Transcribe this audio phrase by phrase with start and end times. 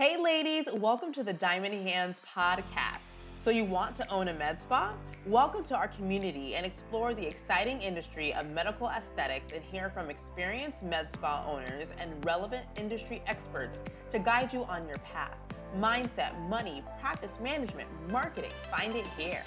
[0.00, 3.02] Hey, ladies, welcome to the Diamond Hands podcast.
[3.38, 4.94] So, you want to own a med spa?
[5.26, 10.08] Welcome to our community and explore the exciting industry of medical aesthetics and hear from
[10.08, 13.78] experienced med spa owners and relevant industry experts
[14.10, 15.36] to guide you on your path.
[15.78, 18.52] Mindset, money, practice management, marketing.
[18.70, 19.42] Find it here.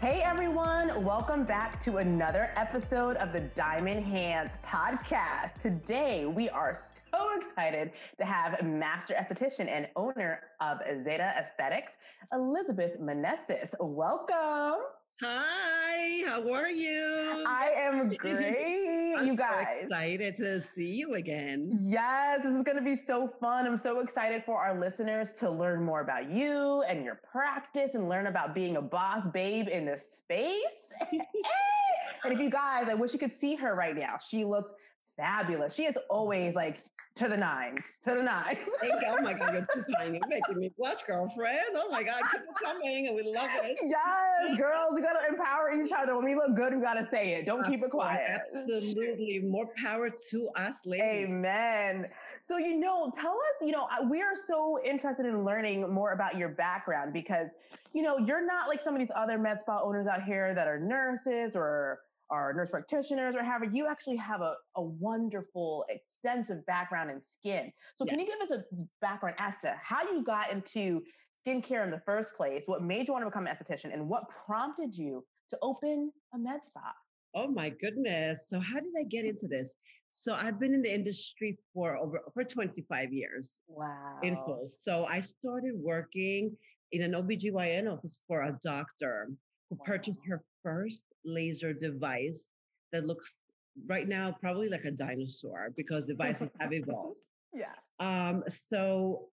[0.00, 5.60] Hey everyone, welcome back to another episode of the Diamond Hands podcast.
[5.60, 11.98] Today we are so excited to have master esthetician and owner of Zeta Aesthetics,
[12.32, 13.74] Elizabeth Meneses.
[13.78, 14.80] Welcome.
[15.22, 17.44] Hi, how are you?
[17.46, 19.66] I am great, you guys.
[19.80, 21.78] So excited to see you again.
[21.78, 23.66] Yes, this is going to be so fun.
[23.66, 28.08] I'm so excited for our listeners to learn more about you and your practice and
[28.08, 30.88] learn about being a boss babe in this space.
[31.12, 34.16] and if you guys, I wish you could see her right now.
[34.16, 34.72] She looks
[35.20, 35.74] fabulous.
[35.74, 36.80] She is always like
[37.16, 38.58] to the nines, to the nines.
[38.80, 39.08] Thank you.
[39.08, 40.18] Oh my God, you're too tiny.
[40.18, 41.74] You're making me blush, girlfriend.
[41.74, 43.06] Oh my God, keep it coming.
[43.08, 43.78] And we love it.
[43.82, 46.16] Yes, girls, we gotta empower each other.
[46.16, 47.44] When we look good, we gotta say it.
[47.44, 48.22] Don't keep it quiet.
[48.28, 49.40] Absolutely.
[49.40, 51.28] More power to us, ladies.
[51.28, 52.06] Amen.
[52.42, 56.38] So, you know, tell us, you know, we are so interested in learning more about
[56.38, 57.54] your background because,
[57.92, 60.66] you know, you're not like some of these other med spa owners out here that
[60.66, 62.00] are nurses or
[62.30, 67.72] are nurse practitioners or however, you actually have a, a wonderful, extensive background in skin.
[67.96, 68.10] So, yes.
[68.10, 68.62] can you give us a
[69.00, 71.02] background as to how you got into
[71.46, 72.64] skincare in the first place?
[72.66, 76.38] What made you want to become an esthetician, and what prompted you to open a
[76.38, 76.92] med spa?
[77.34, 78.44] Oh my goodness.
[78.48, 79.76] So, how did I get into this?
[80.12, 83.60] So, I've been in the industry for over for 25 years.
[83.68, 84.18] Wow.
[84.22, 84.68] In full.
[84.78, 86.56] So, I started working
[86.92, 89.30] in an OBGYN office for a doctor
[89.68, 89.84] who wow.
[89.84, 92.48] purchased her first laser device
[92.92, 93.38] that looks
[93.86, 97.18] right now probably like a dinosaur because devices have evolved.
[97.52, 97.74] Yeah.
[97.98, 99.28] Um, so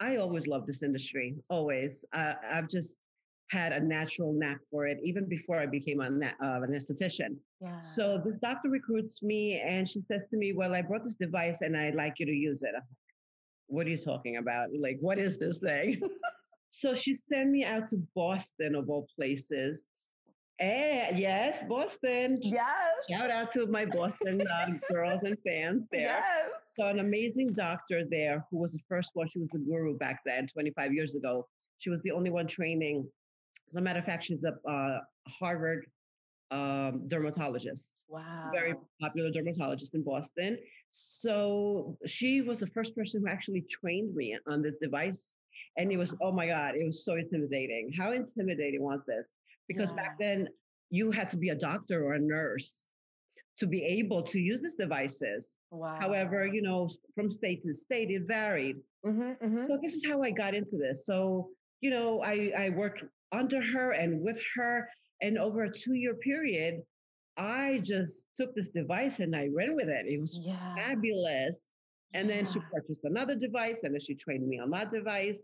[0.00, 2.04] I always loved this industry, always.
[2.12, 2.98] Uh, I've just
[3.50, 7.36] had a natural knack for it even before I became a, uh, an esthetician.
[7.60, 7.80] Yeah.
[7.80, 11.62] So this doctor recruits me and she says to me, Well, I brought this device
[11.62, 12.74] and I'd like you to use it.
[13.68, 14.68] what are you talking about?
[14.78, 16.00] Like, what is this thing?
[16.70, 19.82] so she sent me out to Boston, of all places,
[20.58, 22.38] and yes, Boston.
[22.40, 22.70] Yes.
[23.10, 24.42] Shout out to my Boston
[24.90, 26.22] girls and fans there.
[26.22, 26.50] Yes.
[26.78, 29.28] So, an amazing doctor there who was the first one.
[29.28, 31.46] She was the guru back then, 25 years ago.
[31.78, 33.06] She was the only one training.
[33.68, 35.86] As a matter of fact, she's a uh, Harvard
[36.50, 38.06] um, dermatologist.
[38.08, 38.50] Wow.
[38.54, 40.58] Very popular dermatologist in Boston.
[40.90, 45.32] So, she was the first person who actually trained me on this device.
[45.78, 47.92] And it was, oh my God, it was so intimidating.
[47.96, 49.32] How intimidating was this?
[49.68, 49.96] Because yeah.
[49.96, 50.48] back then
[50.90, 52.88] you had to be a doctor or a nurse
[53.58, 55.58] to be able to use these devices.
[55.70, 55.96] Wow.
[55.98, 58.76] However, you know, from state to state, it varied.
[59.04, 59.64] Mm-hmm, mm-hmm.
[59.64, 61.06] So this is how I got into this.
[61.06, 61.48] So,
[61.80, 64.88] you know, I, I worked under her and with her.
[65.22, 66.82] And over a two year period,
[67.38, 70.06] I just took this device and I ran with it.
[70.06, 70.74] It was yeah.
[70.76, 71.72] fabulous.
[72.14, 72.36] And yeah.
[72.36, 75.42] then she purchased another device and then she trained me on that device.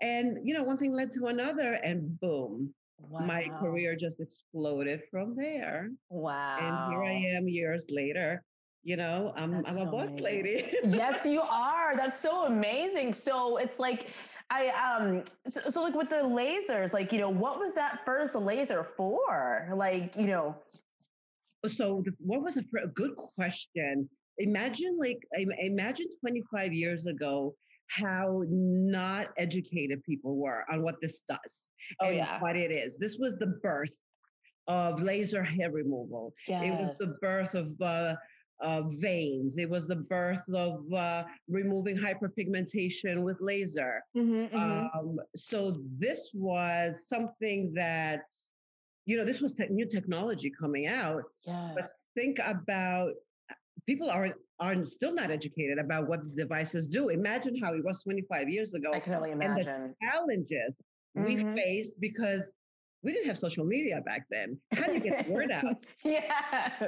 [0.00, 2.74] And, you know, one thing led to another and boom,
[3.10, 3.20] Wow.
[3.20, 5.90] My career just exploded from there.
[6.10, 6.58] Wow.
[6.60, 8.42] And here I am years later.
[8.82, 10.22] You know, I'm, I'm a boss amazing.
[10.22, 10.72] lady.
[10.84, 11.96] yes, you are.
[11.96, 13.14] That's so amazing.
[13.14, 14.08] So it's like,
[14.50, 18.34] I um so, so, like with the lasers, like you know, what was that first
[18.34, 19.70] laser for?
[19.74, 20.54] Like you know.
[21.66, 24.08] So the, what was a, a good question?
[24.38, 25.18] Imagine like
[25.60, 27.54] imagine 25 years ago
[27.88, 31.68] how not educated people were on what this does
[32.00, 32.40] oh, and yeah.
[32.40, 32.96] what it is.
[32.96, 33.96] This was the birth
[34.66, 36.32] of laser hair removal.
[36.48, 36.64] Yes.
[36.64, 38.14] It was the birth of uh,
[38.62, 39.58] uh, veins.
[39.58, 44.02] It was the birth of uh, removing hyperpigmentation with laser.
[44.16, 44.98] Mm-hmm, mm-hmm.
[44.98, 48.22] Um, so this was something that,
[49.06, 51.24] you know, this was te- new technology coming out.
[51.46, 51.72] Yeah.
[51.74, 53.12] But think about
[53.86, 57.08] people are are still not educated about what these devices do.
[57.08, 58.92] Imagine how it was 25 years ago.
[58.94, 59.68] I can only imagine.
[59.68, 60.80] And the challenges
[61.16, 61.24] mm-hmm.
[61.24, 62.50] we faced because
[63.02, 64.58] we didn't have social media back then.
[64.72, 65.76] How do you get the word out?
[66.04, 66.82] yes.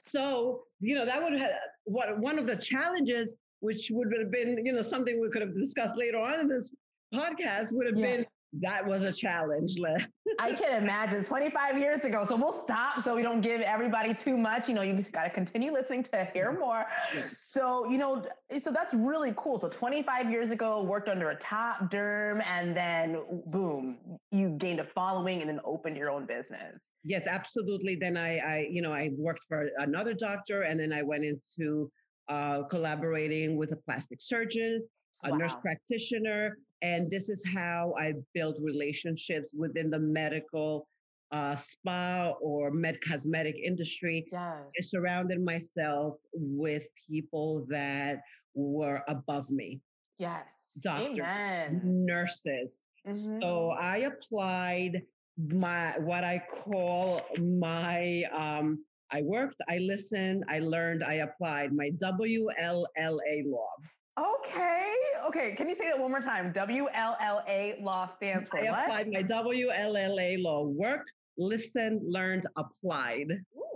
[0.00, 1.52] So, you know, that would have
[1.84, 5.54] what one of the challenges, which would have been, you know, something we could have
[5.54, 6.70] discussed later on in this
[7.14, 8.16] podcast would have yeah.
[8.16, 8.26] been
[8.60, 9.76] that was a challenge.
[10.38, 12.24] I can imagine 25 years ago.
[12.24, 14.68] So we'll stop so we don't give everybody too much.
[14.68, 16.86] You know, you just got to continue listening to hear more.
[17.14, 17.38] Yes.
[17.38, 18.24] So, you know,
[18.58, 19.58] so that's really cool.
[19.58, 23.98] So 25 years ago, worked under a top derm and then boom,
[24.30, 26.90] you gained a following and then opened your own business.
[27.04, 27.96] Yes, absolutely.
[27.96, 31.90] Then I, I you know, I worked for another doctor and then I went into
[32.28, 34.86] uh, collaborating with a plastic surgeon,
[35.24, 35.36] a wow.
[35.36, 40.88] nurse practitioner, and this is how I build relationships within the medical
[41.32, 44.26] uh, spa or med cosmetic industry.
[44.30, 44.62] Yes.
[44.78, 48.20] I surrounded myself with people that
[48.54, 49.80] were above me.
[50.18, 50.48] Yes.
[50.82, 51.80] Doctors, Amen.
[51.84, 52.84] nurses.
[53.06, 53.40] Mm-hmm.
[53.40, 55.02] So I applied
[55.38, 61.90] my what I call my um, I worked, I listened, I learned, I applied my
[62.02, 63.68] WLLA law.
[64.18, 64.94] Okay.
[65.26, 65.52] Okay.
[65.52, 66.52] Can you say that one more time?
[66.52, 68.84] WLLA law stands for I what?
[68.84, 70.64] applied my WLLA law.
[70.64, 73.28] Work, listen, learned, applied.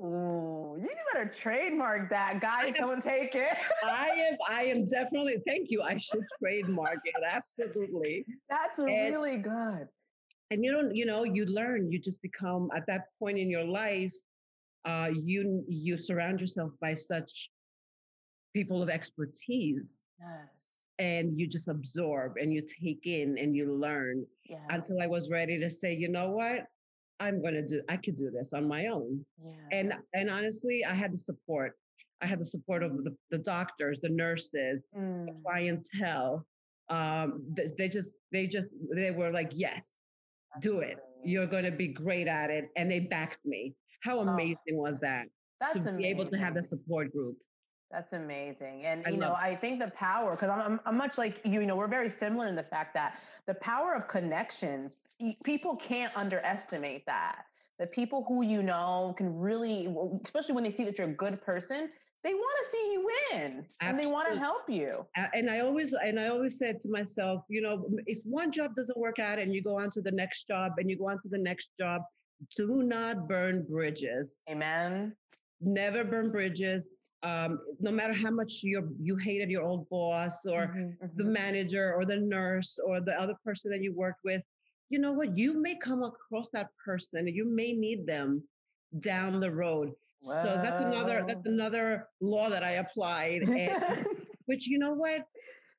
[0.03, 2.73] Ooh, you better trademark that, guys.
[2.79, 3.55] Don't take it.
[3.85, 4.39] I am.
[4.49, 5.37] I am definitely.
[5.47, 5.83] Thank you.
[5.83, 7.15] I should trademark it.
[7.29, 8.25] Absolutely.
[8.49, 9.87] That's and, really good.
[10.51, 10.95] And you don't.
[10.97, 11.25] You know.
[11.25, 11.93] You learn.
[11.93, 14.13] You just become at that point in your life.
[14.87, 17.51] Uh, you you surround yourself by such
[18.55, 20.49] people of expertise Yes.
[20.99, 24.59] And you just absorb and you take in and you learn yeah.
[24.69, 26.67] until I was ready to say, you know what?
[27.21, 29.25] I'm going to do, I could do this on my own.
[29.43, 29.53] Yeah.
[29.73, 31.73] And, and honestly, I had the support.
[32.21, 35.27] I had the support of the, the doctors, the nurses, mm.
[35.27, 36.47] the clientele.
[36.91, 39.95] Um, they, they just, they just, they were like, yes,
[40.61, 40.99] do it.
[41.25, 42.69] You're going to be great at it.
[42.77, 43.75] And they backed me.
[44.03, 44.29] How oh.
[44.29, 45.27] amazing oh, was that?
[45.61, 45.99] That's to amazing.
[45.99, 47.37] be able to have the support group.
[47.91, 48.85] That's amazing.
[48.85, 51.61] And, I you know, I think the power, because I'm, I'm, I'm, much like you,
[51.61, 54.99] you know, we're very similar in the fact that the power of connections,
[55.45, 57.47] people can't underestimate that.
[57.81, 59.93] The people who you know can really,
[60.25, 61.91] especially when they see that you're a good person,
[62.23, 63.67] they want to see you win Absolutely.
[63.81, 65.07] and they want to help you.
[65.33, 68.99] And I always, and I always said to myself, you know, if one job doesn't
[68.99, 71.29] work out and you go on to the next job and you go on to
[71.29, 72.03] the next job,
[72.57, 74.41] do not burn bridges.
[74.49, 75.17] Amen.
[75.63, 76.91] Never burn bridges
[77.23, 81.17] um, no matter how much you you hated your old boss or mm-hmm, mm-hmm.
[81.17, 84.43] the manager or the nurse or the other person that you worked with,
[84.89, 85.37] you know what?
[85.37, 87.27] You may come across that person.
[87.29, 88.43] You may need them
[89.01, 89.93] down the road.
[90.21, 94.07] So that's another that's another law that I applied, and,
[94.47, 95.25] which you know what?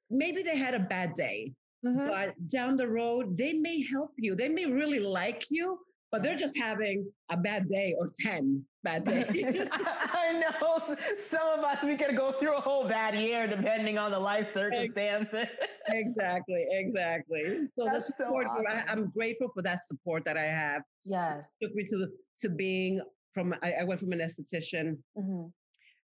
[0.10, 1.54] Maybe they had a bad day,
[1.86, 2.08] mm-hmm.
[2.08, 4.34] but down the road they may help you.
[4.36, 5.80] They may really like you,
[6.12, 9.69] but they're just having a bad day or 10 bad days.
[9.72, 14.12] I know some of us, we could go through a whole bad year depending on
[14.12, 15.48] the life circumstances.
[15.88, 17.68] exactly, exactly.
[17.74, 18.86] So That's the support, so awesome.
[18.90, 20.81] I, am grateful for that support that I have.
[21.06, 21.46] Yes.
[21.62, 22.08] It took me to,
[22.40, 23.02] to being
[23.34, 25.46] from, I, I went from an esthetician mm-hmm.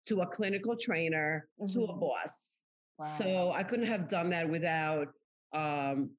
[0.09, 1.73] to a clinical trainer mm-hmm.
[1.75, 2.01] to a mm-hmm.
[2.01, 2.65] boss.
[2.99, 3.07] Wow.
[3.07, 5.09] So I couldn't have done that without
[5.53, 6.11] um,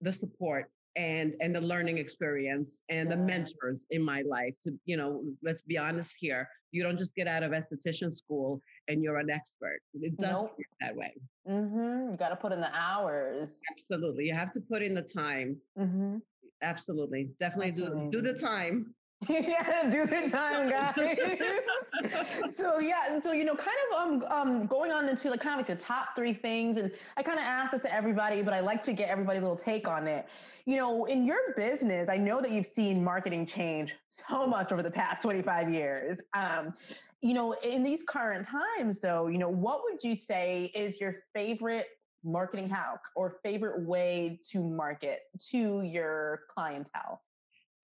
[0.00, 4.96] the support and and the learning experience and the mentors in my life to you
[4.96, 9.16] know let's be honest here you don't just get out of esthetician school and you're
[9.16, 10.52] an expert it does nope.
[10.58, 11.14] work that way
[11.48, 12.10] mm-hmm.
[12.10, 15.56] you got to put in the hours absolutely you have to put in the time
[15.78, 16.16] mm-hmm.
[16.62, 18.92] absolutely definitely do, do the time
[19.28, 22.54] yeah, do the time, guys.
[22.56, 25.60] so yeah, and so you know, kind of um um going on into like kind
[25.60, 28.54] of like the top three things, and I kind of asked this to everybody, but
[28.54, 30.28] I like to get everybody's little take on it.
[30.66, 34.84] You know, in your business, I know that you've seen marketing change so much over
[34.84, 36.20] the past 25 years.
[36.34, 36.72] Um,
[37.20, 41.16] you know, in these current times, though, you know, what would you say is your
[41.34, 41.86] favorite
[42.22, 45.18] marketing hack or favorite way to market
[45.50, 47.20] to your clientele?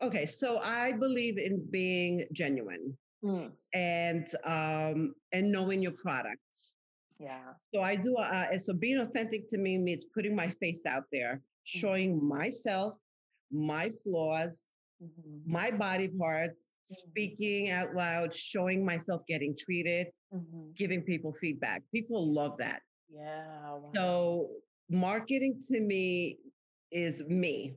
[0.03, 3.51] Okay, so I believe in being genuine mm.
[3.73, 6.73] and um, and knowing your products.
[7.19, 7.53] Yeah.
[7.73, 8.17] So I do.
[8.17, 11.41] Uh, so being authentic to me means putting my face out there, mm.
[11.65, 12.29] showing mm-hmm.
[12.29, 12.95] myself,
[13.53, 14.71] my flaws,
[15.03, 15.51] mm-hmm.
[15.51, 17.11] my body parts, mm-hmm.
[17.11, 20.71] speaking out loud, showing myself getting treated, mm-hmm.
[20.77, 21.83] giving people feedback.
[21.95, 22.83] People love that.
[23.09, 23.45] Yeah.
[23.63, 23.91] Wow.
[23.95, 24.49] So
[24.91, 26.39] marketing to me
[26.91, 27.75] is me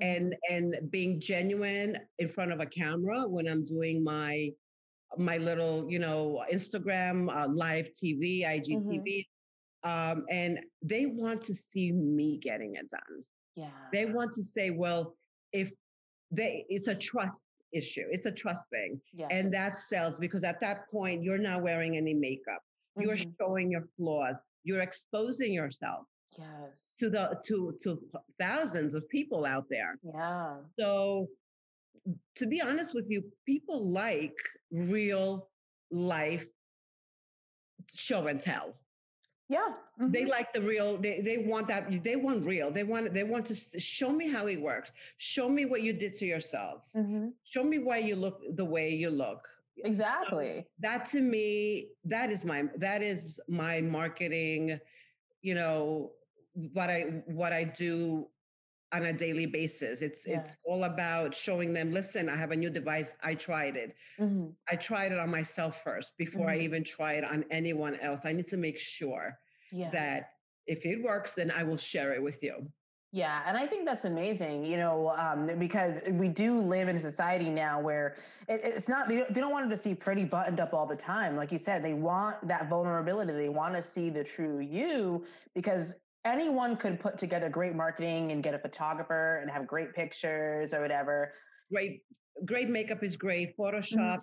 [0.00, 4.50] and and being genuine in front of a camera when i'm doing my
[5.18, 9.26] my little you know instagram uh, live tv igtv
[9.84, 9.90] mm-hmm.
[9.90, 13.24] um, and they want to see me getting it done
[13.56, 15.14] yeah they want to say well
[15.52, 15.70] if
[16.30, 19.28] they it's a trust issue it's a trust thing yes.
[19.30, 22.62] and that sells because at that point you're not wearing any makeup
[22.98, 23.02] mm-hmm.
[23.02, 26.04] you're showing your flaws you're exposing yourself
[26.38, 26.94] Yes.
[27.00, 27.98] to the to to
[28.38, 29.98] thousands of people out there.
[30.02, 30.56] Yeah.
[30.78, 31.28] So
[32.36, 34.36] to be honest with you, people like
[34.70, 35.48] real
[35.90, 36.46] life
[37.92, 38.74] show and tell.
[39.48, 39.74] Yeah.
[39.98, 40.28] They mhm.
[40.28, 42.70] like the real, they, they want that, they want real.
[42.70, 44.92] They want they want to show me how it works.
[45.18, 46.84] Show me what you did to yourself.
[46.96, 47.32] Mhm.
[47.44, 49.48] Show me why you look the way you look.
[49.82, 50.66] So Exactly.
[50.78, 54.78] that to me, that is my that is my marketing,
[55.42, 56.12] you know,
[56.54, 58.28] what I what I do
[58.92, 60.02] on a daily basis.
[60.02, 60.38] It's Yes.
[60.56, 63.12] it's all about showing them, listen, I have a new device.
[63.22, 63.94] I tried it.
[64.18, 64.52] Mhm.
[64.68, 66.62] I tried it on myself first before I Mhm.
[66.62, 68.24] even try it on anyone else.
[68.24, 69.38] I need to make sure
[69.70, 69.90] Yeah.
[69.90, 70.32] that
[70.66, 72.72] if it works, then I will share it with you.
[73.12, 77.00] Yeah, and I think that's amazing, you know, um, because we do live in a
[77.00, 78.14] society now where
[78.48, 80.96] it, it's not, they don't, they don't want to see pretty buttoned up all the
[80.96, 81.34] time.
[81.36, 83.32] Like you said, they want that vulnerability.
[83.32, 88.42] They want to see the true you because anyone could put together great marketing and
[88.42, 91.34] get a photographer and have great pictures or whatever.
[91.72, 92.02] Great,
[92.44, 93.56] great makeup is great.
[93.56, 93.62] Mm-hmm.
[93.62, 94.20] Photoshop,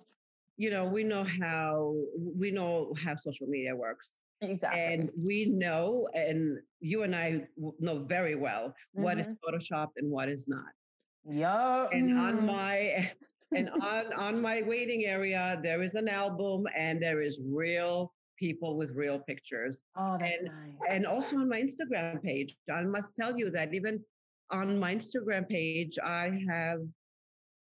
[0.58, 1.96] you know, we know how
[2.36, 4.24] we know how social media works.
[4.42, 4.82] Exactly.
[4.82, 7.48] And we know, and you and I
[7.80, 9.38] know very well what is Mhm.
[9.44, 10.74] photoshopped and what is not.
[11.26, 11.92] Yup.
[11.92, 12.46] And on Mhm.
[12.46, 13.12] my
[13.56, 18.78] and on on my waiting area, there is an album, and there is real people
[18.78, 19.84] with real pictures.
[19.96, 20.90] oh, that's and- nice.
[20.90, 24.04] And also on my Instagram page, I must tell you that even
[24.52, 26.80] on my Instagram page, I have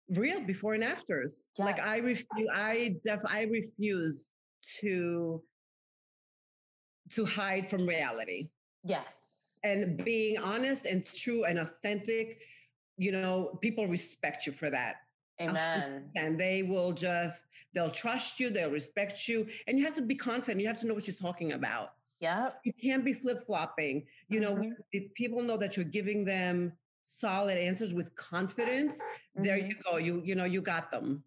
[0.10, 1.50] real before and afters.
[1.57, 4.31] Like I refuse, I def, I refuse
[4.79, 5.41] to
[7.12, 8.50] to hide from reality
[8.84, 9.60] yes.
[9.63, 12.39] and being honest and true and authentic.
[12.98, 14.95] You know, people respect you for that.
[15.42, 16.10] Amen.
[16.15, 19.48] And they will just, they'll trust you, they'll respect you.
[19.68, 20.62] And you have to be confident.
[20.62, 21.94] You have to know what you're talking about.
[22.22, 22.50] Yeah.
[22.63, 24.06] You can't be flip flopping.
[24.30, 24.72] You know, Mhm.
[24.94, 26.72] if people know that you're giving them
[27.04, 29.00] solid answers with confidence.
[29.36, 29.68] There Mhm.
[29.70, 29.98] you go.
[29.98, 31.24] You, you know, you got them.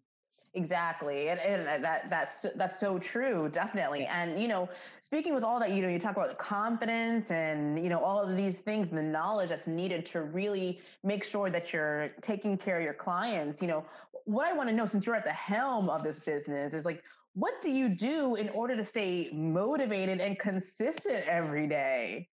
[0.55, 4.05] Exactly, and, and that that's that's so true, definitely.
[4.05, 4.67] And you know,
[4.99, 8.19] speaking with all that, you know, you talk about the confidence and you know all
[8.27, 12.57] of these things, and the knowledge that's needed to really make sure that you're taking
[12.57, 13.61] care of your clients.
[13.61, 13.85] You know,
[14.25, 17.03] what I want to know, since you're at the helm of this business, is like,
[17.33, 22.27] what do you do in order to stay motivated and consistent every day?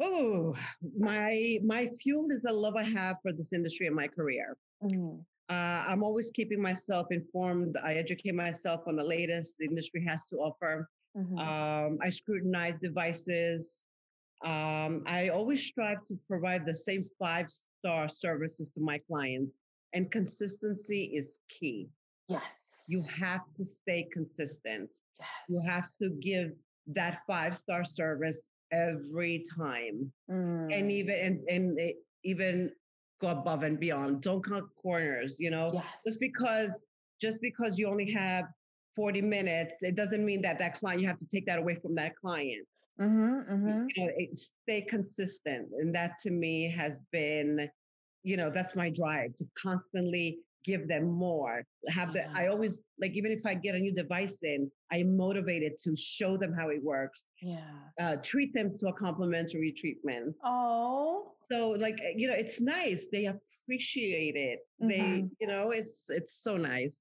[0.00, 0.56] Oh,
[0.98, 4.56] my my fuel is the love I have for this industry and my career.
[4.82, 5.24] Mhm.
[5.48, 7.76] Uh, I'm always keeping myself informed.
[7.82, 10.88] I educate myself on the latest the industry has to offer.
[11.16, 11.38] Mhm.
[11.38, 13.84] Um, I scrutinize devices.
[14.44, 19.54] Um, I always strive to provide the same five star services to my clients,
[19.92, 21.88] and consistency is key.
[22.28, 24.88] yes, You have to stay consistent.
[25.20, 25.28] Yes.
[25.48, 30.72] You have to give that five star service every time, Mm.
[30.72, 32.74] and even and, and even
[33.22, 34.20] go above and beyond.
[34.20, 35.36] Don't cut corners.
[35.38, 35.84] You know, yes.
[36.04, 36.84] just because
[37.20, 38.44] just because you only have
[38.96, 41.94] 40 minutes, it doesn't mean that that client you have to take that away from
[41.94, 42.66] that client.
[43.00, 43.86] Mhm, mhm.
[43.96, 47.70] You know, it, stay consistent, and that to me has been,
[48.22, 51.64] you know, that's my drive to constantly give them more.
[51.88, 55.72] Have the I always like even if I get a new device in, I'm motivated
[55.84, 57.24] to show them how it works.
[57.40, 57.60] Yeah.
[58.00, 60.34] Uh, treat them to a complimentary treatment.
[60.44, 61.32] Oh.
[61.50, 63.06] So like you know, it's nice.
[63.10, 64.60] They appreciate it.
[64.80, 65.30] They, Mhm.
[65.40, 66.98] you know, it's it's so nice.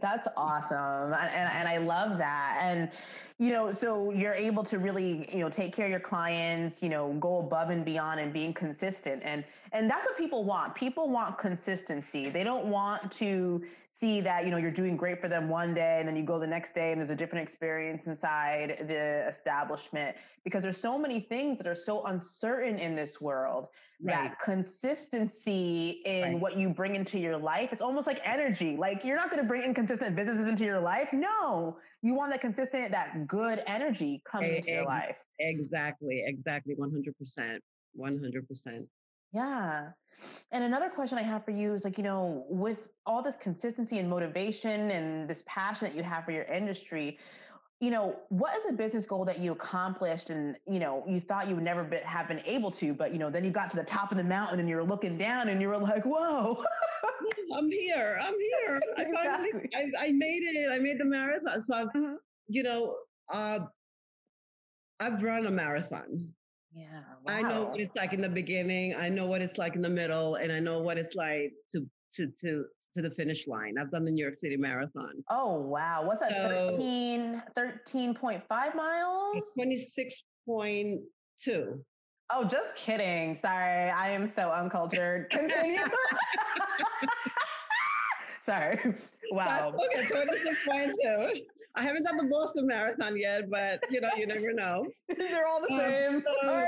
[0.00, 1.12] That's awesome.
[1.12, 2.58] And, and, and I love that.
[2.62, 2.90] And,
[3.38, 6.88] you know, so you're able to really, you know, take care of your clients, you
[6.88, 9.22] know, go above and beyond and being consistent.
[9.24, 10.74] And, and that's what people want.
[10.74, 12.30] People want consistency.
[12.30, 15.96] They don't want to see that, you know, you're doing great for them one day
[15.98, 20.16] and then you go the next day and there's a different experience inside the establishment
[20.44, 23.68] because there's so many things that are so uncertain in this world
[24.00, 26.38] that consistency in Right.
[26.38, 29.48] what you bring into your life it's almost like energy like you're not going to
[29.48, 34.56] bring inconsistent businesses into your life no you want that consistent that good energy coming
[34.56, 37.58] into your life Exactly, exactly, 100%.
[37.98, 38.86] 100%.
[39.32, 39.88] yeah
[40.52, 43.98] and another question i have for you is like you know with all this consistency
[43.98, 47.18] and motivation and this passion that you have for your industry
[47.80, 51.48] you know what is a business goal that you accomplished and you know you thought
[51.48, 53.76] you would never be, have been able to but you know then you got to
[53.76, 56.62] the top of the mountain and you were looking down and you were like whoa
[57.56, 58.18] I'm here.
[58.20, 58.80] I'm here.
[58.96, 60.70] I finally, I, I made it.
[60.70, 61.60] I made the marathon.
[61.60, 62.16] So, I've, Mhm.
[62.48, 62.96] you know,
[63.32, 63.60] uh,
[65.00, 66.32] I've run a marathon.
[66.74, 68.94] yeah I know what it's like in the beginning.
[68.94, 71.86] I know what it's like in the middle, and I know what it's like to
[72.16, 72.64] to to
[72.96, 73.74] to the finish line.
[73.78, 75.22] I've done the New York City Marathon.
[75.30, 76.02] Oh wow.
[76.06, 76.30] What's that?
[76.30, 79.42] So- 13, 13.5 miles?
[79.54, 81.00] Twenty six point
[81.42, 81.84] two.
[82.30, 83.36] Oh, just kidding.
[83.36, 83.90] Sorry.
[83.90, 85.30] I am so uncultured.
[85.30, 85.80] Continue.
[88.42, 88.94] Sorry.
[89.30, 89.72] Wow.
[89.72, 90.06] That's okay.
[90.06, 91.42] So this is fine too.
[91.76, 94.86] I haven't done the Boston Marathon yet, but you know, you never know.
[95.16, 96.22] They're all the um, same.
[96.42, 96.66] So,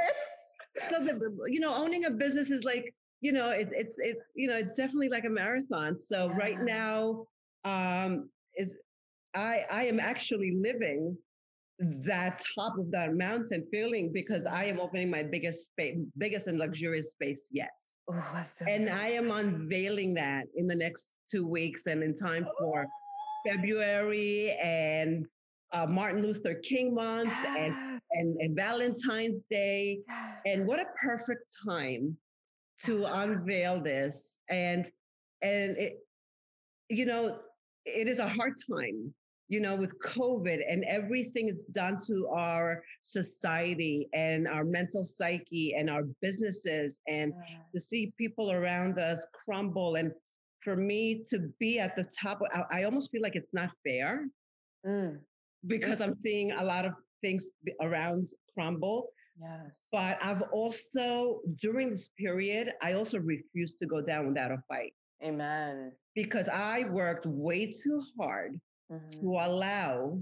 [0.90, 4.48] so the you know, owning a business is like, you know, it's it's it's you
[4.48, 5.96] know, it's definitely like a marathon.
[5.96, 6.36] So yeah.
[6.36, 7.24] right now,
[7.64, 8.74] um, is
[9.34, 11.16] I I am actually living
[11.78, 16.58] that top of that mountain feeling because I am opening my biggest space, biggest and
[16.58, 17.70] luxurious space yet.
[18.10, 22.46] Oh, so and I am unveiling that in the next two weeks and in time
[22.58, 22.86] for
[23.46, 25.26] February and
[25.72, 27.74] uh, Martin Luther King month and,
[28.12, 30.00] and, and Valentine's Day.
[30.46, 32.16] And what a perfect time
[32.84, 34.40] to unveil this.
[34.50, 34.90] And,
[35.42, 35.98] and it,
[36.88, 37.38] you know,
[37.84, 39.14] it is a hard time
[39.48, 45.74] you know, with COVID and everything it's done to our society and our mental psyche
[45.76, 47.56] and our businesses, and yeah.
[47.74, 49.94] to see people around us crumble.
[49.94, 50.12] And
[50.60, 54.28] for me to be at the top, I, I almost feel like it's not fair
[54.86, 55.18] mm.
[55.66, 56.92] because I'm seeing a lot of
[57.24, 57.46] things
[57.80, 59.08] around crumble.
[59.40, 59.78] Yes.
[59.92, 64.92] But I've also, during this period, I also refused to go down without a fight.
[65.24, 65.92] Amen.
[66.14, 69.20] Because I worked way too hard mm-hmm.
[69.20, 70.18] to allow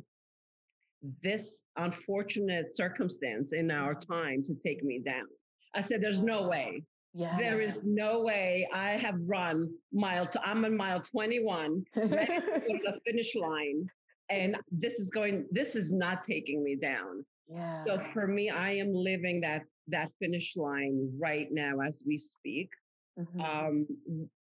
[1.22, 4.12] this unfortunate circumstance in our mm-hmm.
[4.12, 5.26] time to take me down.
[5.74, 6.82] I said, there's no way.
[7.14, 7.36] Yeah.
[7.38, 13.34] There is no way I have run mile, to, I'm on mile 21, the finish
[13.34, 13.88] line.
[14.28, 17.24] And this is going, this is not taking me down.
[17.48, 17.84] Yeah.
[17.84, 22.70] So for me, I am living that that finish line right now as we speak.
[23.18, 23.40] Mm-hmm.
[23.40, 23.86] Um,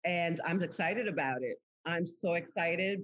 [0.04, 1.58] and I'm excited about it.
[1.86, 3.02] I'm so excited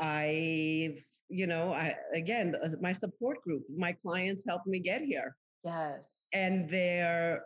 [0.00, 5.36] I, you know, I again, my support group, my clients helped me get here.
[5.64, 6.08] Yes.
[6.32, 7.42] And their,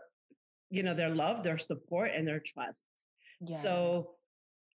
[0.70, 2.84] you know, their love, their support, and their trust.
[3.40, 3.61] Yes.
[3.62, 4.11] So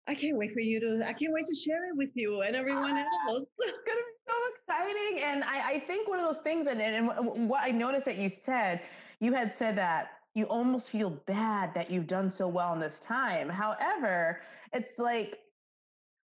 [0.07, 2.55] I can't wait for you to, I can't wait to share it with you and
[2.55, 3.47] everyone ah, else.
[3.59, 5.23] It's going to be so exciting.
[5.23, 8.29] And I, I think one of those things, and, and what I noticed that you
[8.29, 8.81] said,
[9.19, 12.99] you had said that you almost feel bad that you've done so well in this
[12.99, 13.49] time.
[13.49, 14.41] However,
[14.73, 15.39] it's like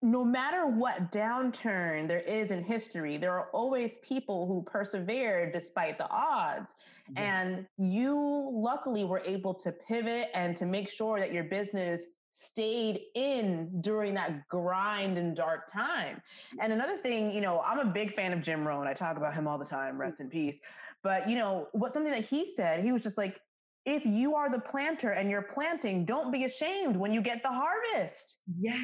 [0.07, 5.99] no matter what downturn there is in history, there are always people who persevere despite
[5.99, 6.77] the odds.
[7.16, 7.42] Yeah.
[7.42, 13.01] And you luckily were able to pivot and to make sure that your business stayed
[13.16, 16.23] in during that grind and dark time.
[16.61, 18.87] And another thing, you know, I'm a big fan of Jim Rohn.
[18.87, 20.61] I talk about him all the time, rest in peace.
[21.03, 23.40] But, you know, what something that he said, he was just like,
[23.87, 27.49] if you are the planter and you're planting, don't be ashamed when you get the
[27.49, 28.38] harvest.
[28.59, 28.81] Yes.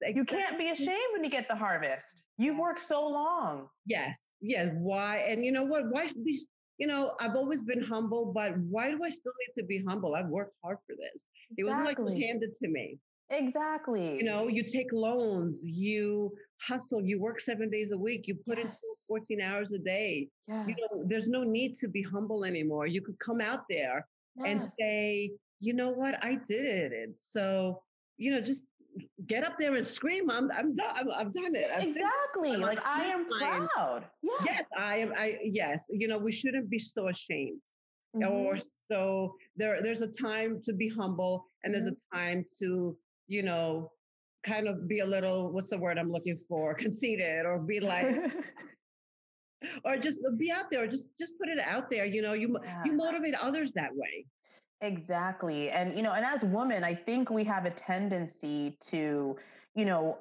[0.00, 0.14] Exactly.
[0.14, 2.22] You can't be ashamed when you get the harvest.
[2.38, 3.66] You've worked so long.
[3.84, 4.18] Yes.
[4.40, 4.70] Yes.
[4.74, 5.24] Why?
[5.28, 5.90] And you know what?
[5.90, 6.38] Why be,
[6.78, 10.14] you know, I've always been humble, but why do I still need to be humble?
[10.14, 11.26] I've worked hard for this.
[11.50, 11.56] Exactly.
[11.58, 12.98] It wasn't like it was handed to me.
[13.30, 14.16] Exactly.
[14.18, 18.58] You know, you take loans, you hustle, you work seven days a week, you put
[18.58, 18.66] yes.
[18.66, 18.72] in
[19.08, 20.28] 14 hours a day.
[20.46, 20.68] Yes.
[20.68, 22.86] You know, there's no need to be humble anymore.
[22.86, 24.46] You could come out there yes.
[24.46, 26.92] and say, you know what, I did it.
[26.92, 27.82] And so,
[28.16, 28.66] you know, just
[29.26, 30.30] get up there and scream.
[30.30, 31.10] I'm, I'm done.
[31.12, 31.66] i have done it.
[31.74, 32.56] I've exactly.
[32.56, 34.04] Like I am proud.
[34.22, 34.42] Yes.
[34.46, 35.12] yes, I am.
[35.16, 35.86] I, yes.
[35.90, 37.60] You know, we shouldn't be so ashamed
[38.14, 38.30] mm-hmm.
[38.30, 38.58] or
[38.90, 42.16] so there, there's a time to be humble and there's mm-hmm.
[42.16, 43.90] a time to, you know,
[44.44, 46.74] kind of be a little, what's the word I'm looking for?
[46.78, 48.32] Conceited or be like,
[49.84, 52.56] or just be out there or just just put it out there you know you
[52.64, 52.82] yeah.
[52.84, 54.24] you motivate others that way
[54.80, 59.36] exactly and you know and as women i think we have a tendency to
[59.74, 60.18] you know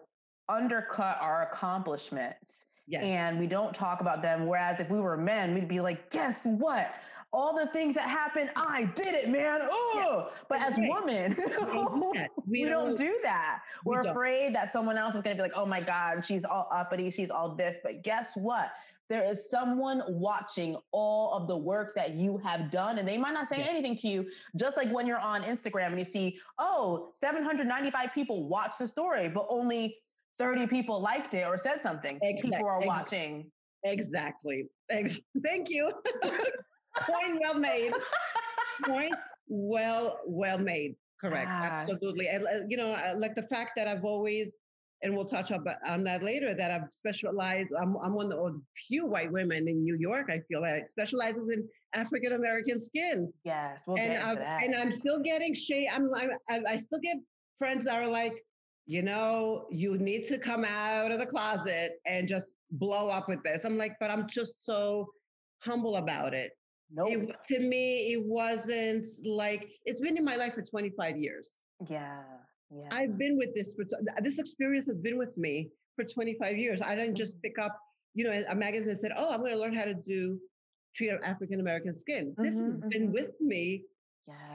[0.50, 3.04] undercut our accomplishments yes.
[3.04, 6.42] and we don't talk about them whereas if we were men we'd be like guess
[6.44, 7.00] what
[7.34, 9.60] all the things that happened, I did it, man.
[9.64, 10.38] Oh, yeah.
[10.48, 11.36] but as women,
[12.48, 13.62] we, we don't, do that.
[13.84, 16.46] We're we afraid that someone else is going to be like, oh my God, she's
[16.46, 17.80] all uppity, she's all this.
[17.84, 18.72] But guess what?
[19.10, 23.34] There is someone watching all of the work that you have done and they might
[23.34, 23.68] not say yeah.
[23.70, 28.48] anything to you just like when you're on instagram and you see oh 795 people
[28.48, 29.98] watched the story but only
[30.38, 32.20] 30 people liked it or said something.
[32.22, 32.52] Exactly.
[32.52, 33.52] people are watching.
[33.84, 34.66] exactly.
[34.90, 35.92] Thank you.
[36.98, 37.94] Point well made.
[38.86, 39.16] Point
[39.48, 40.96] well well made.
[41.20, 41.48] Correct.
[41.48, 42.28] Absolutely.
[42.28, 44.60] And uh, you know uh, like the fact that i've always
[45.04, 48.32] and we'll touch up uh, on that later, that I've specialized, I'm, I'm one of
[48.32, 53.32] the few white women in New York, I feel that specializes in African American skin.
[53.44, 55.90] Yes, we'll and, I'm, and I'm still getting shade.
[55.94, 56.10] I'm,
[56.50, 57.18] I'm, I still get
[57.58, 58.44] friends that are like,
[58.86, 63.44] you know, you need to come out of the closet and just blow up with
[63.44, 63.64] this.
[63.66, 65.10] I'm like, but I'm just so
[65.62, 66.52] humble about it
[66.94, 67.10] Nope.
[67.10, 71.66] It, to me, it wasn't like it's been in my life for 25 years.
[71.90, 72.24] yeah.
[72.74, 72.90] Yeah.
[72.92, 73.86] I've been with this for
[74.22, 76.82] this experience has been with me for 25 years.
[76.82, 77.78] I didn't just pick up,
[78.16, 80.40] you know, a magazine and said, "Oh, I'm going to learn how to do
[80.96, 83.14] treat African American skin." This has Mhm, been mhm.
[83.14, 83.84] with me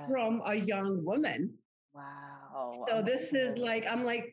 [0.09, 1.57] from a young woman.
[1.95, 2.71] Wow.
[2.89, 4.27] So this is like I'm like,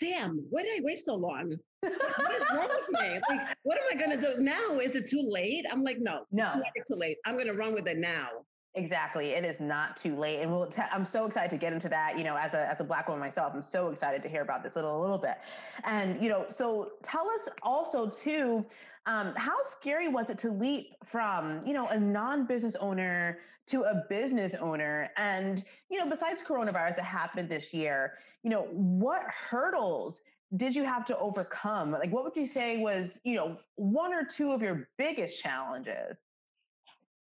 [0.00, 1.56] damn, why did I wait so long?
[1.80, 3.20] What is wrong with me?
[3.30, 4.78] Like, what am I gonna do now?
[4.78, 5.64] Is it too late?
[5.70, 6.60] I'm like, no, no.
[6.74, 7.16] it's too late.
[7.24, 8.28] I'm gonna run with it now.
[8.74, 9.30] Exactly.
[9.30, 10.40] It is not too late.
[10.40, 12.80] And we'll t- I'm so excited to get into that, you know, as a, as
[12.80, 15.38] a black woman myself, I'm so excited to hear about this little, a little bit.
[15.84, 18.64] And, you know, so tell us also too,
[19.06, 24.04] um, how scary was it to leap from, you know, a non-business owner to a
[24.08, 25.10] business owner?
[25.16, 30.20] And, you know, besides coronavirus that happened this year, you know, what hurdles
[30.56, 31.90] did you have to overcome?
[31.90, 36.22] Like, what would you say was, you know, one or two of your biggest challenges?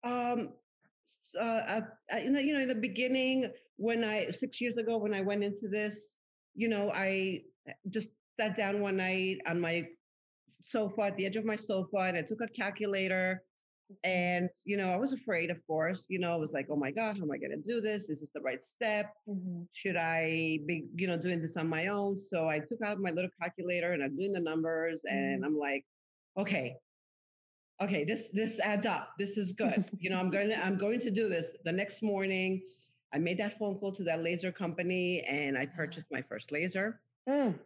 [0.05, 0.51] Um,
[1.35, 5.15] uh, I, you know, you know, in the beginning, when I six years ago, when
[5.15, 6.17] I went into this,
[6.55, 9.87] you know, I eh, just sat down one night on my
[10.63, 13.43] sofa at the edge of my sofa, and I took a calculator,
[13.91, 14.11] mm-hmm.
[14.11, 16.07] and you know, I was afraid, of course.
[16.09, 18.09] You know, I was like, oh my god, how am I going to do this?
[18.09, 19.13] Is this the right step?
[19.29, 19.63] Mm-hmm.
[19.73, 22.19] Should I be, you know, doing this on my own?
[22.19, 25.45] So I took out my little calculator and I'm doing the numbers, and mm-hmm.
[25.45, 25.85] I'm like,
[26.37, 26.77] okay,
[27.81, 29.15] okay, this this adds up.
[29.19, 29.85] This is good.
[30.01, 31.53] you know, I'm going to I'm going to do this.
[31.65, 32.63] The next morning,
[33.13, 37.01] I made that phone call to that laser company and I purchased my first laser.
[37.29, 37.59] Mm.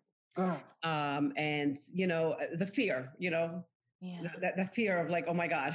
[0.82, 3.64] Um, and you know, uh, the fear, you know,
[4.00, 4.20] Yeah.
[4.20, 5.74] th- that the fear of like, oh my God,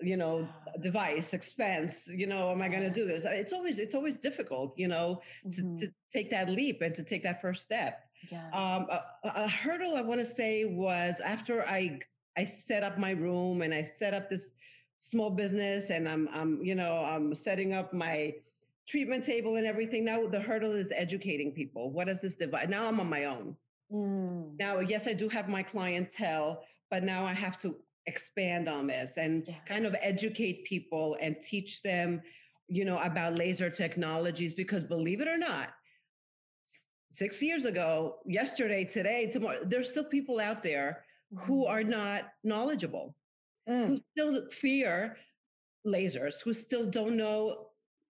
[0.00, 0.48] you know,
[0.80, 3.24] device, expense, you know, am I going to do this?
[3.24, 5.78] It's always it's always difficult, you know, to, Mhm.
[5.80, 8.00] to take that leap and to take that first step.
[8.30, 8.46] Yeah.
[8.50, 12.00] Um, a- a hurdle I want to say was after I
[12.36, 14.52] I set up my room and I set up this
[14.98, 18.34] small business and I'm I'm you know I'm setting up my
[18.88, 20.04] treatment table and everything.
[20.04, 21.90] Now the hurdle is educating people.
[21.90, 22.68] What is this device?
[22.68, 23.56] Now I'm on my own.
[23.92, 24.58] Mm.
[24.58, 29.16] Now yes, I do have my clientele, but now I have to expand on this
[29.16, 29.54] and Yeah.
[29.66, 32.22] kind of educate people and teach them,
[32.68, 35.68] you know, about laser technologies because believe it or not,
[37.10, 43.14] six years ago, yesterday, today, tomorrow, there's still people out there who are not knowledgeable,
[43.68, 43.86] Mm.
[43.88, 45.16] who still fear
[45.86, 47.68] lasers, who still don't know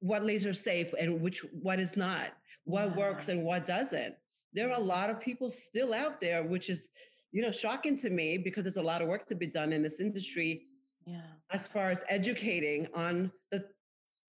[0.00, 4.14] what lasers safe and which what is not, what works and what doesn't.
[4.52, 6.90] There are a lot of people still out there, which is,
[7.32, 9.82] you know, shocking to me because there's a lot of work to be done in
[9.82, 10.66] this industry
[11.06, 11.22] Yeah.
[11.50, 13.68] as far as educating on the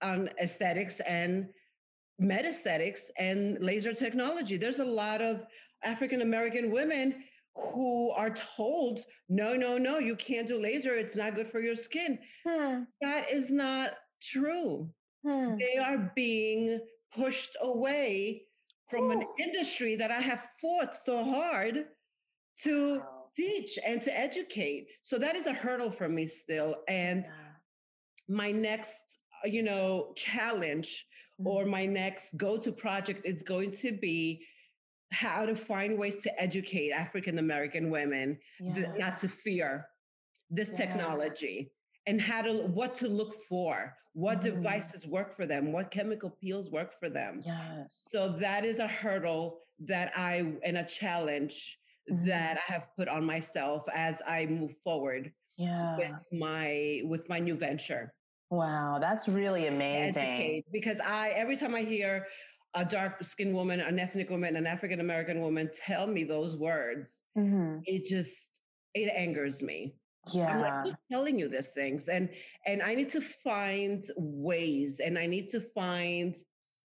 [0.02, 1.54] on aesthetics and
[2.19, 4.58] med aesthetics and laser technology.
[4.58, 5.48] There's a lot of
[5.84, 7.24] African American women
[7.56, 10.94] who are told, no, no, no, you can't do laser.
[10.94, 12.20] It's not good for your skin.
[12.48, 12.84] Hmm.
[13.02, 13.91] That is not
[14.22, 14.89] true.
[15.26, 15.56] Hmm.
[15.58, 16.80] They are being
[17.15, 18.44] pushed away
[18.89, 21.86] from an industry that I have fought so hard
[22.63, 23.32] to Wow.
[23.36, 24.88] teach and to educate.
[25.02, 26.84] So that is a hurdle for me still.
[26.88, 27.32] And Yeah.
[28.28, 31.08] my next, uh, you know, challenge
[31.44, 31.70] or Mhm.
[31.70, 34.46] my next go-to project is going to be
[35.15, 38.38] how to find ways to educate African American women
[38.73, 39.88] th- not to fear
[40.49, 40.78] this Yes.
[40.82, 41.71] technology
[42.06, 44.43] and how to what to look for, what Mhm.
[44.51, 47.34] devices work for them, what chemical peels work for them.
[47.45, 48.06] Yes.
[48.12, 50.34] So that is a hurdle that I
[50.67, 51.56] and a challenge
[52.12, 52.25] Mhm.
[52.25, 55.97] that I have put on myself as I move forward Yeah.
[55.97, 56.13] with
[56.45, 58.13] my with my new venture.
[58.51, 58.99] Wow.
[58.99, 60.63] That's really amazing.
[60.71, 62.28] because I every time I hear
[62.76, 67.24] a dark skinned woman, an ethnic woman, an African American woman tell me those words,
[67.36, 67.86] Mhm.
[67.86, 68.62] it just
[68.96, 69.98] it angers me.
[70.34, 70.48] Yeah.
[70.48, 72.10] I'm like, who's telling you these things?
[72.10, 72.30] And
[72.66, 76.36] and I need to find ways and I need to find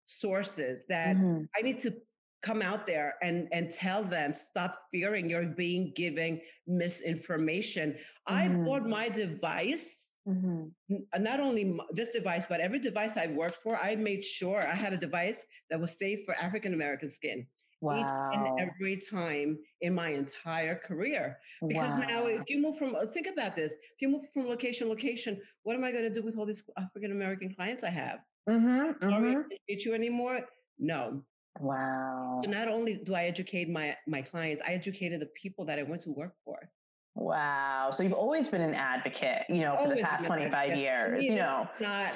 [0.05, 1.47] sources that Mhm.
[1.57, 2.01] I need to
[2.41, 7.97] come out there and and tell them stop fearing you're being given misinformation.
[8.27, 10.73] I bought my device Mhm.
[11.13, 14.75] uh, not only this device, but every device I worked for, I made sure I
[14.75, 17.47] had a device that was safe for African American skin
[17.89, 18.31] each Wow.
[18.31, 21.39] and every time in my entire career.
[21.67, 24.87] Because now, if you move from, uh, think about this, if you move from location
[24.87, 27.89] to location, what am I going to do with all these African American clients I
[27.91, 28.19] have?
[28.47, 29.09] Mm-hmm.
[29.11, 29.51] Sorry, I Mhm.
[29.51, 30.49] can't treat you anymore?
[30.79, 31.25] No.
[31.57, 32.43] Wow.
[32.43, 35.83] So not only do I educate my my clients, I educated the people that I
[35.83, 36.71] went to work for.
[37.15, 37.89] Wow.
[37.91, 40.79] So you've always been an advocate, you know, for the past 25 advocate.
[40.79, 41.67] Years, you know.
[41.69, 42.11] It's not.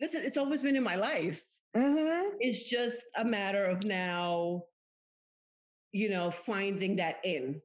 [0.00, 0.24] This is.
[0.24, 1.44] It's always been in my life.
[1.76, 2.30] Mhm.
[2.38, 4.62] it's just a matter of now
[5.90, 7.60] you know finding that in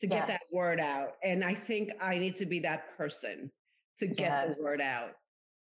[0.00, 3.50] to get that word out and i think i need to be that person
[3.98, 4.58] to get Yes.
[4.58, 5.10] the word out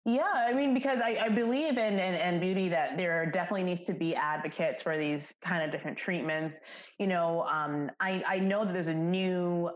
[0.05, 3.85] Yeah, I mean, because I, I believe in, in in beauty that there definitely needs
[3.85, 6.61] to be advocates for these kind of different treatments.
[6.99, 9.71] You know, um, I I know that there's a new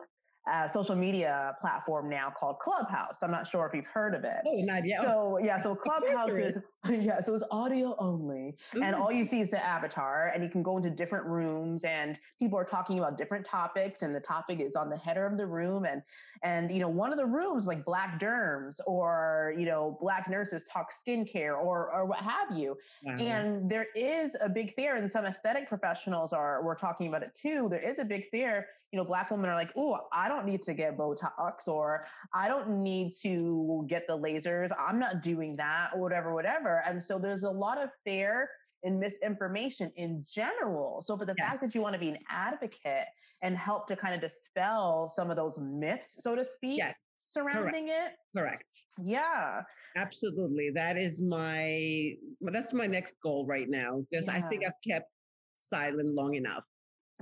[0.50, 3.22] uh, social media platform now called Clubhouse.
[3.22, 4.42] I'm not sure if you've heard of it.
[4.46, 5.02] Oh, not yet.
[5.02, 6.58] So yeah, so Clubhouse is
[6.90, 8.82] yeah, so it's audio only, Ooh.
[8.82, 12.18] and all you see is the avatar, and you can go into different rooms, and
[12.38, 15.46] people are talking about different topics, and the topic is on the header of the
[15.46, 16.02] room, and
[16.42, 20.64] and you know one of the rooms like black derms or you know black nurses
[20.64, 23.16] talk skincare or or what have you, Wow.
[23.18, 27.32] and there is a big fear, and some aesthetic professionals are we're talking about it
[27.34, 27.68] too.
[27.70, 28.66] There is a big fear.
[28.94, 32.46] You know, black women are like, "Oh, I don't need to get Botox, or I
[32.46, 34.70] don't need to get the lasers.
[34.78, 38.48] I'm not doing that, or whatever, whatever." And so there's a lot of fear
[38.84, 41.00] and misinformation in general.
[41.00, 41.46] So for the Yeah.
[41.46, 43.06] fact that you want to be an advocate
[43.42, 47.88] and help to kind of dispel some of those myths, so to speak, Yes, surrounding
[47.88, 48.84] it, correct.
[48.96, 49.62] yeah,
[49.96, 50.70] Absolutely.
[50.70, 55.10] That is my that's my next goal right now because I think I've kept
[55.56, 56.64] silent long enough.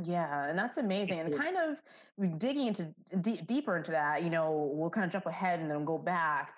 [0.00, 1.20] Yeah, and that's amazing.
[1.20, 5.26] And kind of digging into d- deeper into that, you know, we'll kind of jump
[5.26, 6.55] ahead and then go back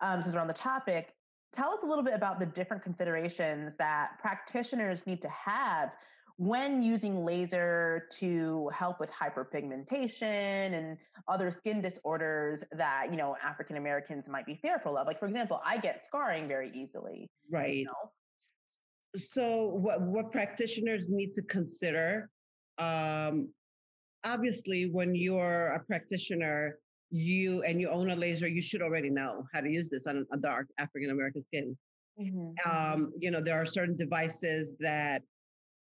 [0.00, 1.14] um, since we're on the topic.
[1.52, 5.92] Tell us a little bit about the different considerations that practitioners need to have
[6.38, 10.96] when using laser to help with hyperpigmentation and
[11.28, 15.06] other skin disorders that you know African Americans might be fearful of.
[15.06, 17.30] Like, for example, I get scarring very easily.
[17.50, 17.76] Right.
[17.76, 18.10] You know?
[19.18, 22.30] So what what practitioners need to consider
[22.82, 23.34] um
[24.24, 26.78] obviously when you're a practitioner
[27.10, 30.26] you and you own a laser you should already know how to use this on
[30.32, 31.76] a dark African American skin.
[32.70, 35.22] um, you know, there are certain devices that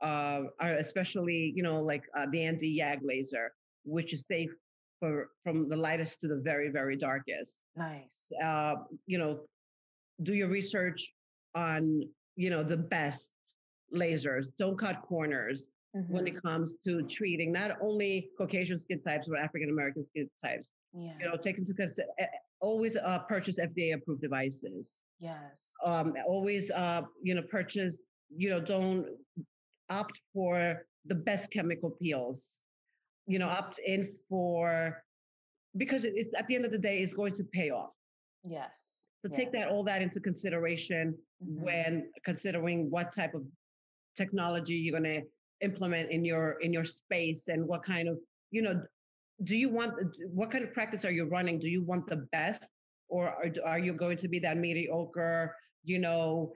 [0.02, 3.52] uh, are especially, you know, like uh, the Nd:YAG laser,
[3.84, 4.52] which is safe
[5.00, 7.62] for from the lightest to the very, very darkest.
[7.76, 8.32] nice.
[8.44, 9.42] Uh, you know,
[10.24, 11.14] do your research
[11.56, 12.02] on,
[12.36, 13.36] you know, the best
[13.94, 14.48] lasers.
[14.58, 16.28] Don't cut corners when Mhm.
[16.30, 20.72] it comes to treating not only Caucasian skin types but African American skin types.
[20.94, 21.18] yeah.
[21.20, 22.28] You know, take into consideration
[22.62, 25.74] always uh, purchase FDA-approved devices yes.
[25.84, 29.08] um, always uh, you know purchase you know don't
[29.90, 32.62] opt for the best chemical peels
[33.26, 35.04] you know opt in for
[35.78, 37.94] because it, it's at the end of the day it's going to pay off
[38.44, 39.08] Yes.
[39.20, 41.62] so take that all that into consideration Mhm.
[41.68, 43.44] when considering what type of
[44.16, 45.24] technology you're going to
[45.62, 48.18] implement in your in your space and what kind of
[48.52, 48.82] you know
[49.44, 49.94] do you want
[50.34, 52.68] what kind of practice are you running do you want the best
[53.10, 56.54] or are, are you going to be that mediocre you know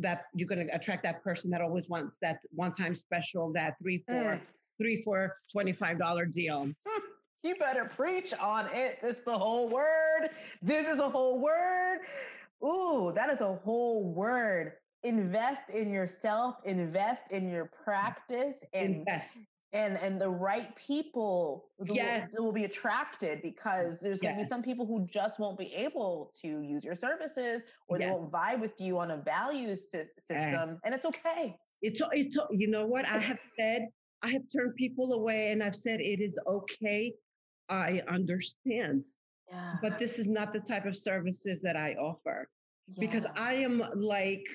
[0.00, 3.74] that you're going to attract that person that always wants that one time special that
[3.80, 4.40] three for Mm.
[4.78, 6.68] three for 25 dollar deal
[7.44, 8.98] You better preach on it.
[9.00, 10.30] It's the whole word.
[10.60, 12.00] This is a whole word.
[12.64, 14.72] Ooh, that is a whole word.
[15.04, 19.40] Invest in yourself, invest in your practice, and invest
[19.72, 22.28] and and the right people will- Yes.
[22.32, 26.32] will, be attracted because there's going to be some people who just won't be able
[26.40, 30.68] to use your services or they won't vibe with you on a values sy- system
[30.70, 30.78] Yes.
[30.84, 33.82] and it's okay It's it's you know what I have said.
[34.22, 37.14] I have turned people away, and I've said it is okay.
[37.68, 39.04] I understand,
[39.48, 42.48] yeah but this is not the type of services that I offer
[42.98, 43.26] because.
[43.36, 44.46] I am like,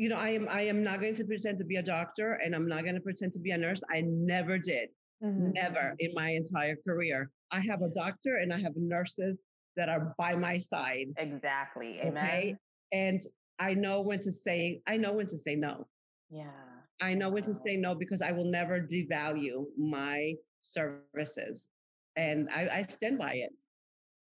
[0.00, 2.54] you know, I am I am not going to pretend to be a doctor, and
[2.56, 3.82] I'm not going to pretend to be a nurse.
[3.90, 4.88] I never did,
[5.22, 5.52] Mhm.
[5.54, 7.30] never in my entire career.
[7.52, 9.44] I have a doctor and I have nurses
[9.76, 11.08] that are by my side.
[11.18, 12.56] exactly amen Okay,
[12.92, 13.20] and
[13.58, 15.86] I know when to say I know when to say no.
[16.30, 21.68] yeah I know when to say no because I will never devalue my services.
[22.16, 23.52] And I, I stand by it.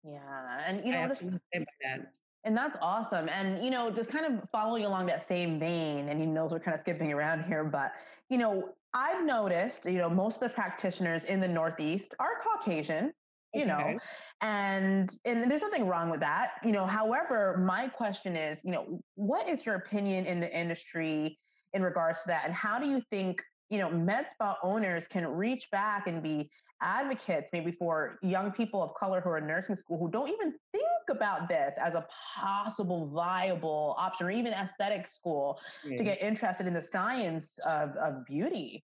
[0.04, 2.16] yeah and you know just absolutely stand by that.
[2.46, 3.30] And that's awesome.
[3.30, 6.60] And, you know, just kind of following along that same vein, and you know, we're
[6.60, 7.94] kind of skipping around here, but,
[8.30, 13.14] you know, I've noticed, you know, most of the practitioners in the Northeast are Caucasian,
[13.54, 13.98] you know, Okay.
[14.42, 19.00] and and there's nothing wrong with that you know however my question is you know
[19.16, 21.40] what is your opinion in the industry
[21.74, 25.26] in regards to that and how do you think you know med spa owners can
[25.26, 26.50] reach back and be
[26.82, 30.54] advocates maybe for young people of color who are in nursing school who don't even
[30.74, 32.06] think about this as a
[32.36, 35.60] possible viable option or even aesthetic school
[35.98, 38.84] to get interested in the science of, of beauty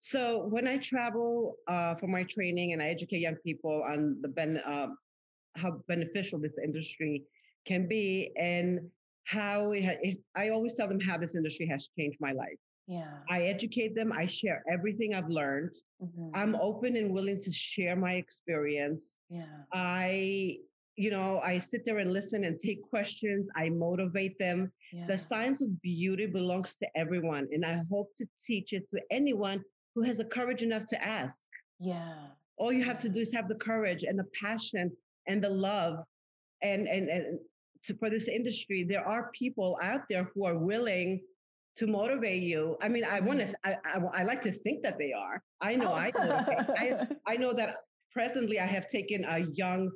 [0.00, 4.28] So when I travel uh, for my training and I educate young people on the
[4.28, 4.88] ben, uh,
[5.56, 7.22] how beneficial this industry
[7.66, 8.80] can be and
[9.24, 12.58] how it, ha- it, I always tell them how this industry has changed my life.
[12.86, 14.12] Yeah I educate them.
[14.12, 15.74] I share everything I've learned.
[16.02, 16.30] Mhm.
[16.34, 19.18] I'm open and willing to share my experience.
[19.30, 20.58] yeah I
[20.96, 23.48] you know, I sit there and listen and take questions.
[23.56, 24.70] I motivate them.
[24.92, 25.06] Yeah.
[25.06, 27.48] The science of beauty belongs to everyone.
[27.50, 29.64] And I hope to teach it to anyone
[29.94, 31.48] who has the courage enough to ask.
[31.80, 32.26] Yeah.
[32.58, 34.92] All you have to do is have the courage and the passion
[35.28, 36.04] and the love
[36.62, 37.38] and and, and
[37.84, 38.84] to, for this industry.
[38.84, 41.22] There are people out there who are willing
[41.76, 42.76] to motivate you.
[42.82, 43.46] I mean, I want to.
[43.46, 44.00] Mm-hmm.
[44.12, 45.42] I, I, I like to think that they are.
[45.60, 45.92] I know.
[45.92, 45.94] Oh.
[45.94, 46.44] I know.
[46.76, 47.76] I I know that
[48.10, 49.90] presently I have taken a young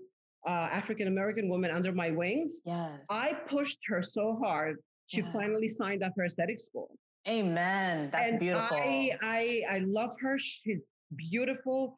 [0.46, 2.60] uh, African American woman under my wings.
[2.64, 2.92] Yes.
[3.10, 4.76] I pushed her so hard.
[5.06, 5.32] She yes.
[5.32, 6.90] finally signed up for aesthetic school.
[7.28, 8.10] Amen.
[8.10, 8.76] That's and beautiful.
[8.76, 10.38] I, I I love her.
[10.38, 10.80] She's
[11.14, 11.96] beautiful.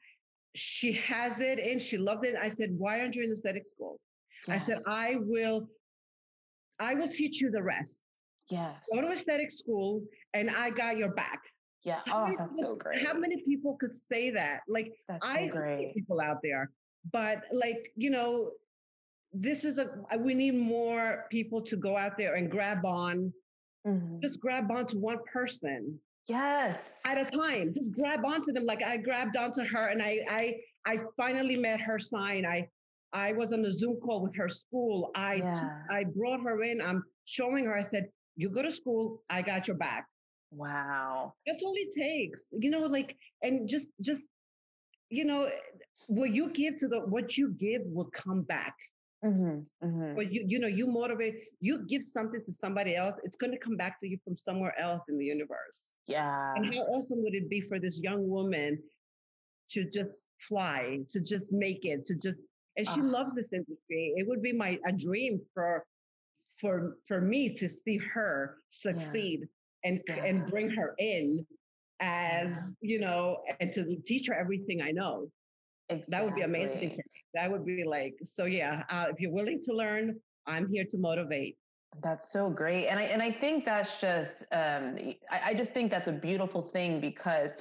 [0.54, 2.34] She has it and she loves it.
[2.34, 4.00] I said, why aren't you in aesthetic school?
[4.48, 4.54] Yes.
[4.56, 5.68] I said, I will,
[6.80, 8.04] I will teach you the rest.
[8.50, 8.76] Yes.
[8.92, 10.02] Go to aesthetic school
[10.34, 11.40] and I got your back.
[11.84, 12.00] Yeah.
[12.00, 13.06] So oh, that's so great.
[13.06, 14.60] How many people could say that?
[14.68, 15.94] Like that's so I great.
[15.94, 16.70] people out there,
[17.12, 18.50] but like, you know,
[19.32, 23.32] this is a, we need more people to go out there and grab on,
[23.86, 24.18] mm-hmm.
[24.20, 25.98] just grab onto one person.
[26.26, 27.00] Yes.
[27.06, 28.66] At a time, just grab onto them.
[28.66, 30.54] Like I grabbed onto her and I, I,
[30.86, 32.44] I finally met her sign.
[32.44, 32.68] I,
[33.12, 35.10] I was on a Zoom call with her school.
[35.14, 35.78] I, yeah.
[35.90, 36.82] I brought her in.
[36.82, 37.74] I'm showing her.
[37.74, 38.08] I said,
[38.38, 39.22] "You go to school.
[39.28, 40.06] I got your back."
[40.50, 41.34] Wow.
[41.46, 42.44] That's all it takes.
[42.52, 44.28] You know, like, and just, just,
[45.10, 45.50] you know,
[46.06, 48.74] what you give to the, what you give will come back.
[49.22, 50.14] Mm-hmm, mm-hmm.
[50.14, 53.58] But you, you know, you motivate, you give something to somebody else, it's going to
[53.58, 55.96] come back to you from somewhere else in the universe.
[56.06, 56.54] Yeah.
[56.54, 58.78] And how awesome would it be for this young woman
[59.72, 62.44] to just fly, to just make it, to just,
[62.78, 64.14] and she uh, loves this industry.
[64.16, 65.84] It would be my a dream for,
[66.60, 69.90] for, for me to see her succeed yeah.
[69.90, 70.24] and yeah.
[70.24, 71.46] and bring her in
[72.00, 72.90] as yeah.
[72.90, 75.30] you know, and to teach her everything I know.
[75.88, 76.10] Exactly.
[76.10, 77.00] That would be amazing.
[77.34, 80.16] That would be like, so yeah, uh, if you're willing to learn,
[80.46, 81.56] I'm here to motivate.
[82.02, 82.88] That's so great.
[82.88, 84.96] And I, and I think that's just, um,
[85.30, 87.56] I, I just think that's a beautiful thing because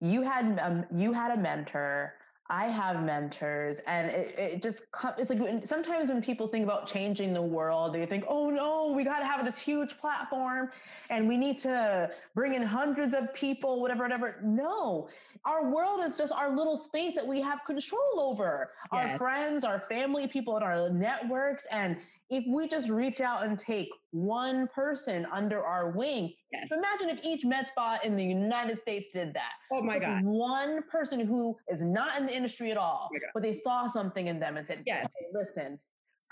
[0.00, 2.14] you had, um, you had a mentor
[2.52, 4.84] I have mentors, and it, it just
[5.16, 9.04] it's like sometimes when people think about changing the world, they think, "Oh no, we
[9.04, 10.70] got to have this huge platform,
[11.08, 15.08] and we need to bring in hundreds of people, whatever, whatever." No,
[15.46, 18.68] our world is just our little space that we have control over.
[18.92, 19.12] Yes.
[19.12, 21.96] Our friends, our family, people in our networks, and
[22.32, 26.70] if we just reach out and take one person under our wing, yes.
[26.70, 29.52] so imagine if each med spa in the United States did that.
[29.70, 30.22] Oh my God.
[30.24, 34.28] One person who is not in the industry at all, oh but they saw something
[34.28, 35.12] in them and said, yes.
[35.18, 35.78] Hey, listen,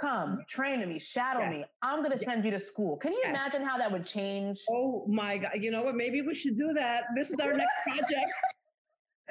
[0.00, 1.66] come train me, shadow me.
[1.82, 2.96] I'm going to send you to school.
[2.96, 4.58] Can you imagine how that would change?
[4.70, 5.52] Oh my God.
[5.60, 5.96] You know what?
[5.96, 7.04] Maybe we should do that.
[7.14, 8.32] This is our next project.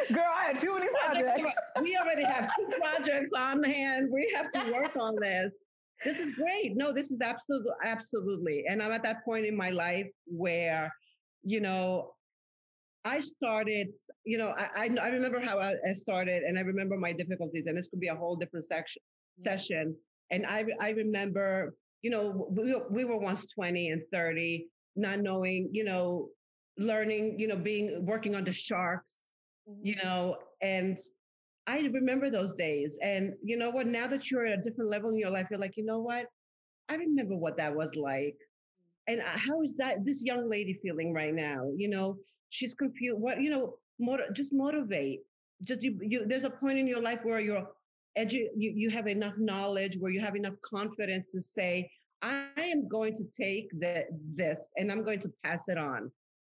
[0.14, 1.52] Girl, I have too many projects.
[1.82, 4.10] we already have two projects on hand.
[4.14, 5.52] We have to work on this
[6.04, 6.76] this is great.
[6.76, 8.64] No, this is absolutely, absolutely.
[8.70, 10.94] And I'm at that point in my life where,
[11.44, 12.14] you know,
[13.06, 13.88] I started,
[14.26, 17.66] you know, I, I, I remember how I, I started and I remember my difficulties
[17.68, 19.02] and this could be a whole different section,
[19.38, 19.96] session.
[20.32, 25.70] And I, I remember, you know, we, we were once 20 and 30, not knowing,
[25.72, 26.30] you know,
[26.78, 29.18] learning, you know, being, working on the sharks,
[29.82, 30.08] you mm-hmm.
[30.08, 30.98] know, and
[31.70, 32.98] I remember those days.
[33.04, 33.86] And you know what?
[33.86, 36.26] Now that you're at a different level in your life, you're like, you know what?
[36.90, 38.36] I remember what that was like.
[39.08, 41.70] And uh, how is that this young lady feeling right now?
[41.78, 42.18] You know,
[42.50, 43.22] she's confused.
[43.22, 43.78] What, you know,
[44.34, 45.20] just motivate.
[45.62, 47.68] Just you, you, there's a point in your life where you're
[48.18, 51.92] edu- you, you have enough knowledge, where you have enough confidence to say,
[52.24, 54.06] I am going to take the,
[54.36, 56.12] this and I'm going to pass it on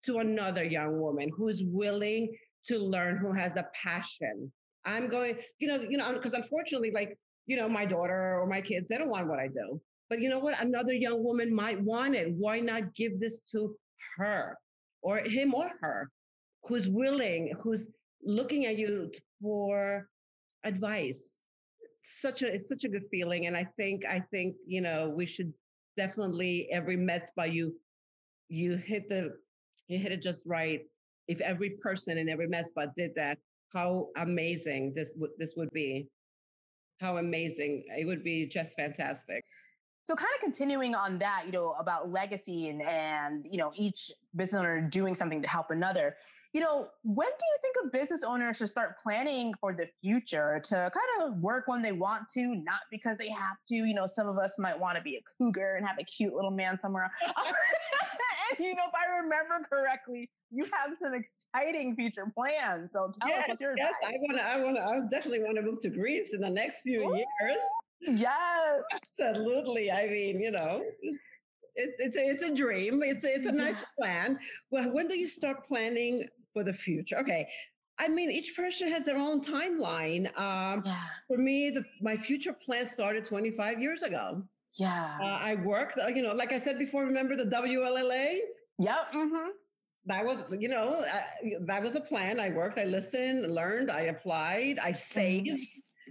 [0.05, 2.33] to another young woman who's willing
[2.67, 4.51] to learn, who has the passion
[4.85, 8.61] I'm going, you know, you know, because unfortunately, like, you know, my daughter or my
[8.61, 9.81] kids, they don't want what I do.
[10.09, 10.61] But you know what?
[10.61, 12.33] Another young woman might want it.
[12.33, 13.75] Why not give this to
[14.17, 14.57] her
[15.01, 16.09] or him or her
[16.65, 17.87] who's willing, who's
[18.23, 20.07] looking at you for
[20.63, 21.41] advice?
[22.03, 23.45] Such a it's such a good feeling.
[23.47, 25.53] And I think I think, you know, we should
[25.97, 27.75] definitely every med spa you
[28.49, 29.31] you hit the
[29.87, 30.81] you hit it just right.
[31.27, 33.37] If every person in every spa did that,
[33.73, 36.07] how amazing this would this would be.
[36.99, 37.83] How amazing.
[37.97, 39.43] It would be just fantastic.
[40.03, 44.11] So kind of continuing on that, you know, about legacy and and you know, each
[44.35, 46.15] business owner doing something to help another.
[46.53, 50.59] You know, when do you think a business owner should start planning for the future
[50.65, 53.75] to kind of work when they want to, not because they have to?
[53.75, 56.33] You know, some of us might want to be a cougar and have a cute
[56.33, 57.09] little man somewhere.
[58.59, 62.91] you know, if I remember correctly, you have some exciting future plans.
[62.93, 64.13] So tell yes, us what's your yes, advice.
[64.13, 64.45] I want to.
[64.45, 64.83] I want to.
[64.83, 67.15] I definitely want to move to Greece in the next few Ooh.
[67.15, 67.57] years.
[68.01, 68.79] Yes.
[68.93, 69.91] Absolutely.
[69.91, 71.17] I mean, you know, it's
[71.75, 73.01] it's it's a, it's a dream.
[73.03, 74.39] It's a, it's a nice plan.
[74.71, 77.17] Well, when do you start planning for the future?
[77.19, 77.47] Okay.
[77.99, 80.25] I mean, each person has their own timeline.
[80.39, 81.03] Um, Yeah.
[81.27, 84.43] for me, the, my future plan started 25 years ago.
[84.77, 85.17] Yeah.
[85.21, 88.39] Uh, I worked, uh, you know, like I said before, remember the WLLA?
[88.79, 89.07] yep.
[89.11, 89.49] hmm
[90.05, 91.21] That was, you know, uh,
[91.67, 92.39] that was a plan.
[92.39, 95.59] I worked, I listened, learned, I applied, I saved,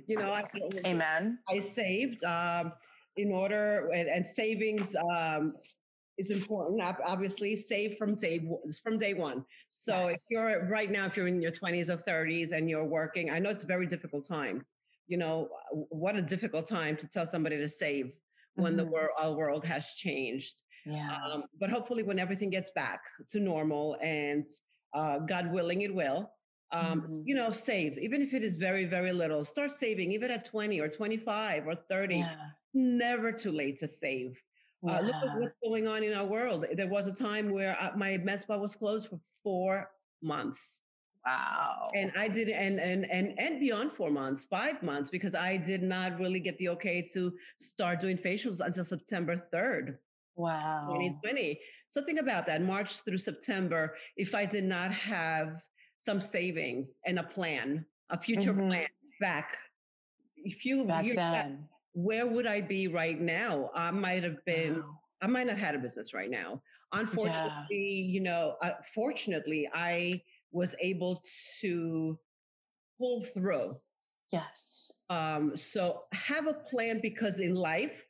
[0.06, 0.44] you know, I,
[0.86, 1.38] Amen.
[1.48, 2.72] I saved um,
[3.16, 5.52] in order, and, and savings um,
[6.18, 6.80] is important.
[7.04, 8.40] Obviously, save from day
[8.84, 9.44] from day one.
[9.68, 13.30] So if you're right now, if you're in your 20s or 30s and you're working,
[13.30, 14.64] I know it's a very difficult time.
[15.08, 15.48] You know,
[15.88, 18.12] what a difficult time to tell somebody to save
[18.62, 20.62] when the world, our world has changed.
[20.86, 21.16] Yeah.
[21.26, 23.00] Um, but hopefully, when everything gets back
[23.30, 24.46] to normal and
[24.94, 26.30] uh, God willing, it will.
[26.72, 27.22] Um, Mhm.
[27.26, 29.44] You know, save even if it is very, very little.
[29.44, 32.16] Start saving even at 20 or 25 or 30.
[32.18, 32.36] yeah.
[32.72, 34.40] Never too late to save.
[34.88, 36.64] Uh, look at what's going on in our world.
[36.72, 39.90] There was a time where uh, my med spa was closed for four
[40.22, 40.82] months,
[41.26, 41.88] Wow.
[41.94, 45.82] and I did, and and and and beyond four months, five months, because I did
[45.82, 49.98] not really get the okay to start doing facials until September third.
[50.36, 50.86] wow.
[50.88, 51.60] 2020.
[51.90, 53.94] So think about that March through September.
[54.16, 55.62] If I did not have
[55.98, 58.68] some savings and a plan, a future Mhm.
[58.68, 58.88] plan
[59.20, 59.58] back,
[60.36, 61.68] if you, Back you then.
[61.92, 63.70] where would I be right now?
[63.74, 65.00] I might have been, Wow.
[65.20, 66.62] I might not had a business right now.
[66.92, 70.22] Unfortunately, you know, uh, fortunately, I
[70.52, 71.22] was able
[71.60, 72.18] to
[72.98, 73.76] pull through.
[74.32, 75.04] Yes.
[75.08, 78.06] Um, so have a plan because in life,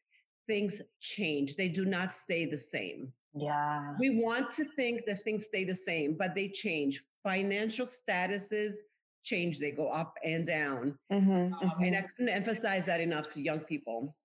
[0.47, 1.57] things change.
[1.57, 3.13] They do not stay the same.
[3.35, 3.95] Yeah.
[3.99, 7.05] We want to think that things stay the same, but they change.
[7.25, 8.77] Financial statuses
[9.23, 10.99] change, they go up and down.
[11.11, 12.09] Mhm, Um, and I mhm.
[12.17, 14.17] couldn't emphasize that enough to young people.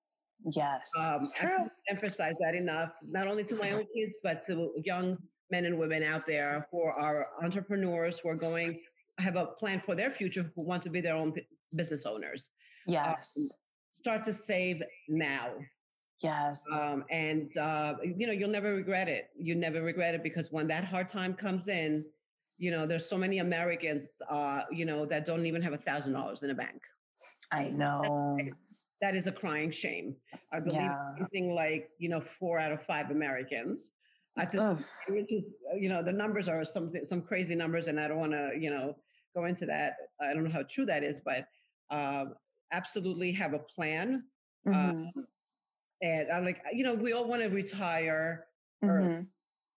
[0.55, 0.91] Yes.
[0.99, 1.69] Um, I True.
[1.89, 5.17] emphasize that enough, not only to my own kids, but to young
[5.51, 8.75] men and women out there who are entrepreneurs who are going,
[9.19, 11.33] have a plan for their future, who want to be their own
[11.75, 12.49] business owners.
[12.87, 13.37] Yes.
[13.91, 15.51] Start to save now.
[16.21, 16.63] Yes.
[16.71, 20.65] um, and uh, you know you'll never regret it you never regret it because when
[20.67, 22.05] that hard time comes in
[22.57, 26.13] you know there's so many americans uh, you know that don't even have a thousand
[26.13, 26.81] dollars in a bank
[27.51, 28.37] I know.
[29.01, 30.15] that is a crying shame
[30.53, 30.95] i believe Yeah.
[31.19, 33.91] something like you know four out of five americans
[34.37, 34.83] i think Ugh.
[35.09, 38.19] which is uh, you know the numbers are something some crazy numbers and i don't
[38.19, 38.95] want to you know
[39.35, 41.47] go into that i don't know how true that is but
[41.91, 42.33] um,
[42.71, 44.23] absolutely have a plan
[44.67, 45.11] Mhm, um,
[46.01, 48.47] and I'm like you know we all want to retire
[48.83, 49.27] mhm.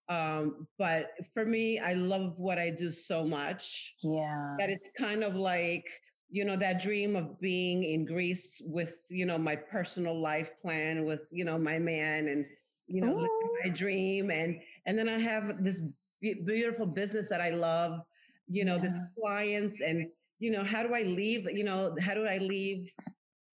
[0.09, 4.55] um, but for me i love what i do so much Yeah.
[4.57, 5.87] that it's kind of like
[6.29, 11.05] you know that dream of being in greece with you know my personal life plan
[11.05, 12.45] with you know my man and
[12.89, 13.27] you know Ooh.
[13.63, 15.81] my dream and and then i have this
[16.21, 18.01] beautiful business that i love
[18.47, 20.07] you know this clients and
[20.39, 22.91] you know how do i leave you know how do i leave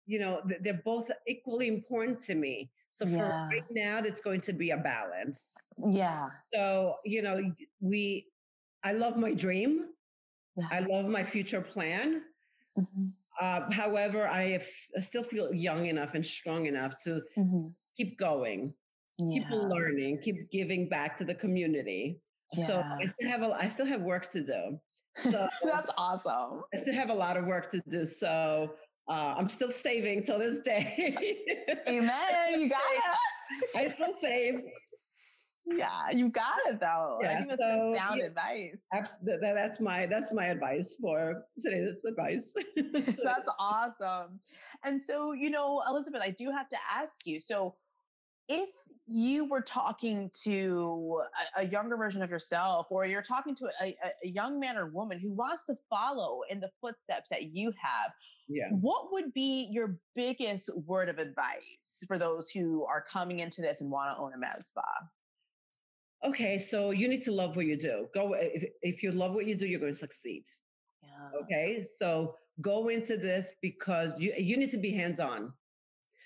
[0.07, 3.47] you know they're both equally important to me so for Yeah.
[3.53, 5.57] right now that's going to be a balance
[5.87, 6.28] Yeah.
[6.49, 7.37] so you know
[7.81, 8.26] we
[8.85, 9.91] i love my dream
[10.57, 10.68] Yeah.
[10.72, 12.22] i love my future plan
[12.78, 13.11] Mhm,
[13.41, 17.74] uh, however I, f- I still feel young enough and strong enough to mhm.
[17.97, 18.72] keep going
[19.33, 19.57] keep Yeah.
[19.57, 22.21] learning keep giving back to the community
[22.53, 22.66] Yeah.
[22.66, 24.79] so i still have a, i still have work to do
[25.16, 26.62] so That's awesome.
[26.75, 28.71] i still have a lot of work to do so
[29.09, 30.89] uh, i'm still saving till this day
[31.89, 32.61] Amen.
[32.61, 33.07] You got it.
[33.77, 34.55] i still save
[35.66, 37.18] Yeah, you got it though.
[37.23, 38.27] I Yeah, so, sound yeah.
[38.31, 38.79] advice.
[38.93, 42.47] Abs- that- that- that's my that's my advice for today's advice
[43.29, 44.41] That's awesome.
[44.87, 47.39] And so, you know, Elizabeth, I do have to ask you.
[47.39, 47.75] So,
[48.49, 48.68] if
[49.11, 51.20] you were talking to
[51.56, 54.86] a, a younger version of yourself, or you're talking to a, a, young man or
[54.86, 58.12] woman who wants to follow in the footsteps that you have,
[58.50, 63.62] yeah what would be your biggest word of advice for those who are coming into
[63.62, 64.82] this and want to own a med spa?
[66.26, 69.46] okay so you need to love what you do go if, if you love what
[69.46, 70.44] you do you're going to succeed
[71.02, 71.40] Yeah.
[71.42, 75.52] okay so go into this because you you need to be hands-on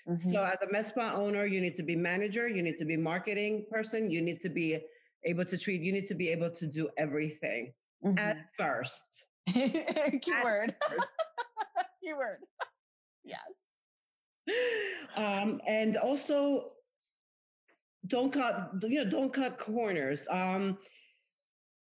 [0.07, 0.17] Mhm.
[0.17, 2.95] so as a med spa owner you need to be manager you need to be
[2.95, 4.79] marketing person you need to be
[5.23, 7.73] able to treat you need to be able to do everything
[8.17, 9.25] at first.
[9.49, 10.75] Keyword.
[10.87, 11.09] first.
[12.03, 12.37] Keyword.
[13.23, 13.41] Yes.
[15.15, 16.73] um, and also
[18.05, 20.77] don't cut you know don't cut corners um,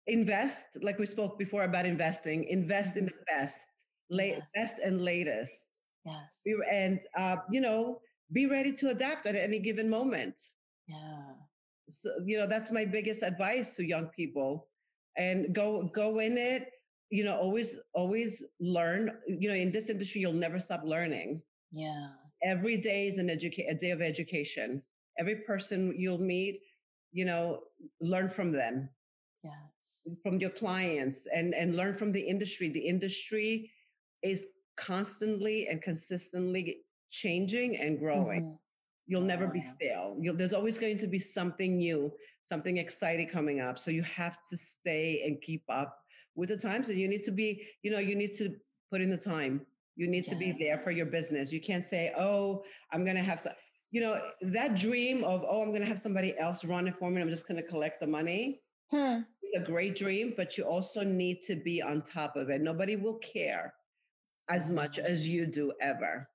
[0.08, 3.66] invest like we spoke before about investing invest in the best
[4.10, 4.46] late Yes.
[4.54, 5.66] best and latest
[6.04, 6.62] Yes.
[6.72, 8.00] And, uh, you know,
[8.32, 10.40] be ready to adapt at any given moment.
[10.86, 11.22] Yeah.
[11.88, 14.68] So, you know, that's my biggest advice to young people
[15.16, 16.70] and go, go in it,
[17.10, 21.40] you know, always, always learn, you know, in this industry, you'll never stop learning.
[21.72, 22.08] Yeah.
[22.42, 24.82] Every day is an educate, a day of education.
[25.18, 26.60] Every person you'll meet,
[27.12, 27.62] you know,
[28.00, 28.90] learn from them.
[29.42, 30.18] Yes.
[30.22, 32.68] From your clients and, and learn from the industry.
[32.68, 33.70] The industry
[34.22, 38.42] is constantly and consistently changing and growing.
[38.42, 38.54] Mm-hmm.
[39.06, 40.16] You'll never be stale.
[40.20, 43.78] You'll, there's always going to be something new, something exciting coming up.
[43.78, 45.96] So you have to stay and keep up
[46.34, 46.90] with the times.
[46.90, 48.54] And you need to be, you know, you need to
[48.90, 49.66] put in the time.
[49.96, 50.32] You need yeah.
[50.32, 51.52] to be there for your business.
[51.52, 53.52] You can't say, "Oh, I'm going to have some."
[53.90, 57.10] You know that dream of, "Oh, I'm going to have somebody else run it for
[57.10, 57.20] me.
[57.20, 59.22] I'm just going to collect the money." Hmm.
[59.42, 62.60] It's a great dream, but you also need to be on top of it.
[62.60, 63.74] Nobody will care
[64.48, 66.28] as much as you do ever.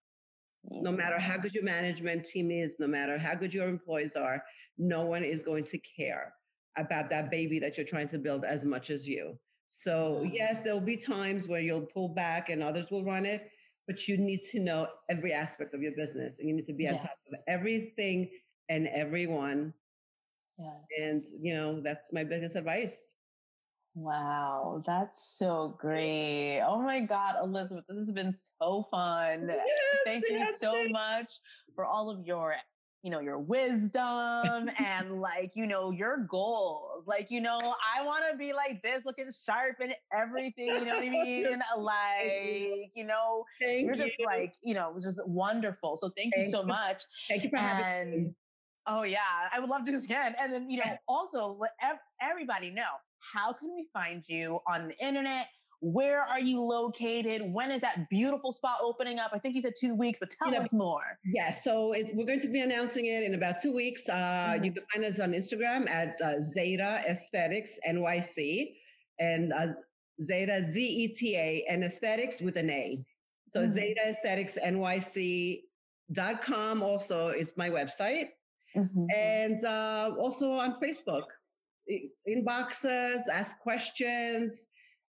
[0.70, 4.44] No matter how good your management team is, no matter how good your employees are,
[4.78, 6.34] no one is going to care
[6.78, 9.38] about that baby that you're trying to build as much as you.
[9.68, 10.34] So, mm-hmm.
[10.34, 13.50] yes, there'll be times where you'll pull back and others will run it,
[13.88, 16.88] but you need to know every aspect of your business and you need to be
[16.88, 17.04] on yes.
[17.04, 18.30] top of everything
[18.70, 19.74] and everyone.
[20.58, 21.06] Yeah.
[21.06, 23.14] And, you know, that's my biggest advice.
[23.96, 26.62] Wow, that's so great.
[26.62, 29.50] Oh my God, Elizabeth, this has been so fun.
[29.50, 29.68] Yes,
[30.04, 31.32] Thank yes, you so much
[31.76, 32.56] for all of your,
[33.04, 37.06] you know, your wisdom and like, you know, your goals.
[37.06, 37.60] Like, you know,
[37.96, 41.60] I want to be like this, looking sharp and everything, you know what I mean?
[41.78, 45.98] like, you know, thank you're just like, you know, just wonderful.
[45.98, 46.68] So thank, thank you so you.
[46.68, 47.04] much.
[47.30, 48.34] Thank you for and, having me.
[48.88, 49.20] Oh yeah,
[49.54, 50.36] I would love to do this again.
[50.40, 51.72] And then, you know, also let
[52.20, 52.82] everybody know
[53.34, 55.48] how can we find you on the internet?
[55.82, 57.42] Where are you located?
[57.52, 59.32] When is that beautiful spot opening up?
[59.34, 61.20] I think you said two weeks, but tell us more.
[61.26, 64.08] Yeah, so it, we're going to be announcing it in about two weeks.
[64.08, 64.64] Uh, mm-hmm.
[64.64, 68.76] You can find us on Instagram at uh, Zeta Aesthetics NYC
[69.20, 69.74] and uh,
[70.22, 73.04] Zeta Z E T A and Aesthetics with an A.
[73.48, 73.72] So mm-hmm.
[73.72, 75.64] Zeta Aesthetics NYC.com
[76.82, 78.30] also is my website.
[78.76, 79.06] Mm-hmm.
[79.16, 81.26] And uh, also on Facebook
[82.28, 84.68] inboxes, ask questions.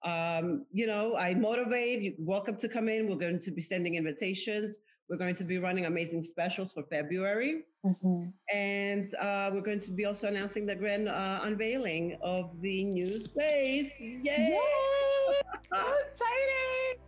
[0.04, 2.02] Um, you know, I motivate.
[2.02, 3.08] You're welcome to come in.
[3.08, 4.80] We're going to be sending invitations.
[5.08, 7.62] We're going to be running amazing specials for February.
[7.84, 8.28] Mm-hmm.
[8.54, 13.06] And uh, we're going to be also announcing the grand uh, unveiling of the new
[13.06, 13.92] space.
[13.98, 14.22] Yay!
[14.22, 14.58] Yay!
[15.72, 17.00] so exciting!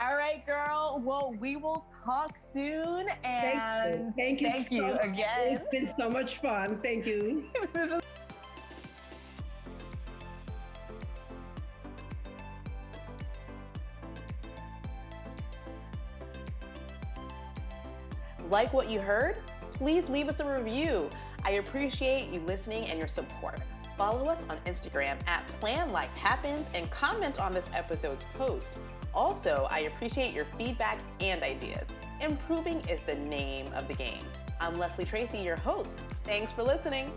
[0.00, 1.00] All right, girl.
[1.04, 3.06] Well, we will talk soon.
[3.24, 5.52] And thank you, thank you, thank so you again.
[5.52, 6.80] It's been so much fun.
[6.82, 7.44] Thank you.
[18.52, 19.36] Like what you heard?
[19.72, 21.08] Please leave us a review.
[21.42, 23.58] I appreciate you listening and your support.
[23.96, 28.72] Follow us on Instagram at Plan Life Happens and comment on this episode's post.
[29.14, 31.88] Also, I appreciate your feedback and ideas.
[32.20, 34.22] Improving is the name of the game.
[34.60, 35.98] I'm Leslie Tracy, your host.
[36.24, 37.10] Thanks for listening.